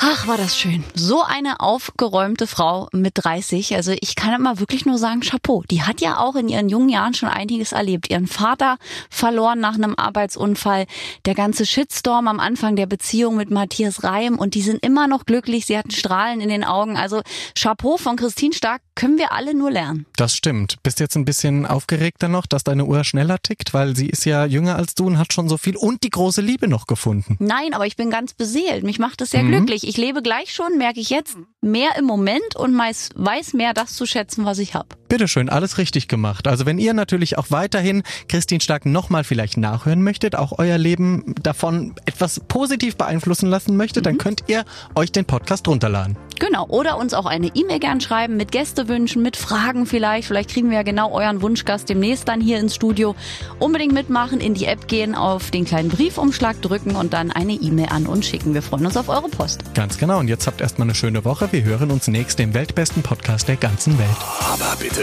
[0.06, 0.84] Ach, war das schön.
[0.96, 3.74] So eine aufgeräumte Frau mit 30.
[3.76, 5.64] Also ich kann immer wirklich nur sagen, Chapeau.
[5.72, 8.10] Die hat ja auch in ihren jungen Jahren schon einiges erlebt.
[8.10, 8.76] Ihren Vater
[9.10, 10.88] verloren nach einem Arbeitsunfall.
[11.24, 14.38] Der ganze Shitstorm am Anfang der Beziehung mit Matthias Reim.
[14.38, 15.68] Und die sind immer noch glücklich.
[15.68, 16.98] Sie hatten Strahlen in den Augen.
[16.98, 17.22] Also
[17.58, 20.06] Chapeau von Christine Stark können wir alle nur lernen.
[20.18, 20.84] Das stimmt.
[20.84, 24.46] Bist jetzt ein bisschen aufgeregter noch, dass deine Uhr schneller tickt, weil sie ist ja
[24.46, 27.38] jünger als du und hat schon so viel und die große Liebe noch gefunden.
[27.40, 28.84] Nein, aber ich bin ganz beseelt.
[28.84, 29.93] Mich macht es sehr glücklich.
[29.93, 33.96] Ich lebe gleich schon, merke ich jetzt, mehr im Moment und meist weiß mehr das
[33.96, 34.90] zu schätzen, was ich habe.
[35.14, 36.48] Bitteschön, alles richtig gemacht.
[36.48, 41.36] Also wenn ihr natürlich auch weiterhin Christine Stark nochmal vielleicht nachhören möchtet, auch euer Leben
[41.44, 46.18] davon etwas positiv beeinflussen lassen möchtet, dann könnt ihr euch den Podcast runterladen.
[46.40, 46.66] Genau.
[46.68, 50.28] Oder uns auch eine E-Mail gern schreiben mit Gästewünschen, mit Fragen vielleicht.
[50.28, 53.16] Vielleicht kriegen wir ja genau euren Wunschgast demnächst dann hier ins Studio.
[53.60, 57.90] Unbedingt mitmachen, in die App gehen, auf den kleinen Briefumschlag drücken und dann eine E-Mail
[57.92, 58.54] an uns schicken.
[58.56, 59.74] Wir freuen uns auf eure Post.
[59.76, 60.20] Ganz genau.
[60.20, 61.50] Und jetzt habt erstmal eine schöne Woche.
[61.52, 64.10] Wir hören uns nächst im weltbesten Podcast der ganzen Welt.
[64.42, 65.03] Aber bitte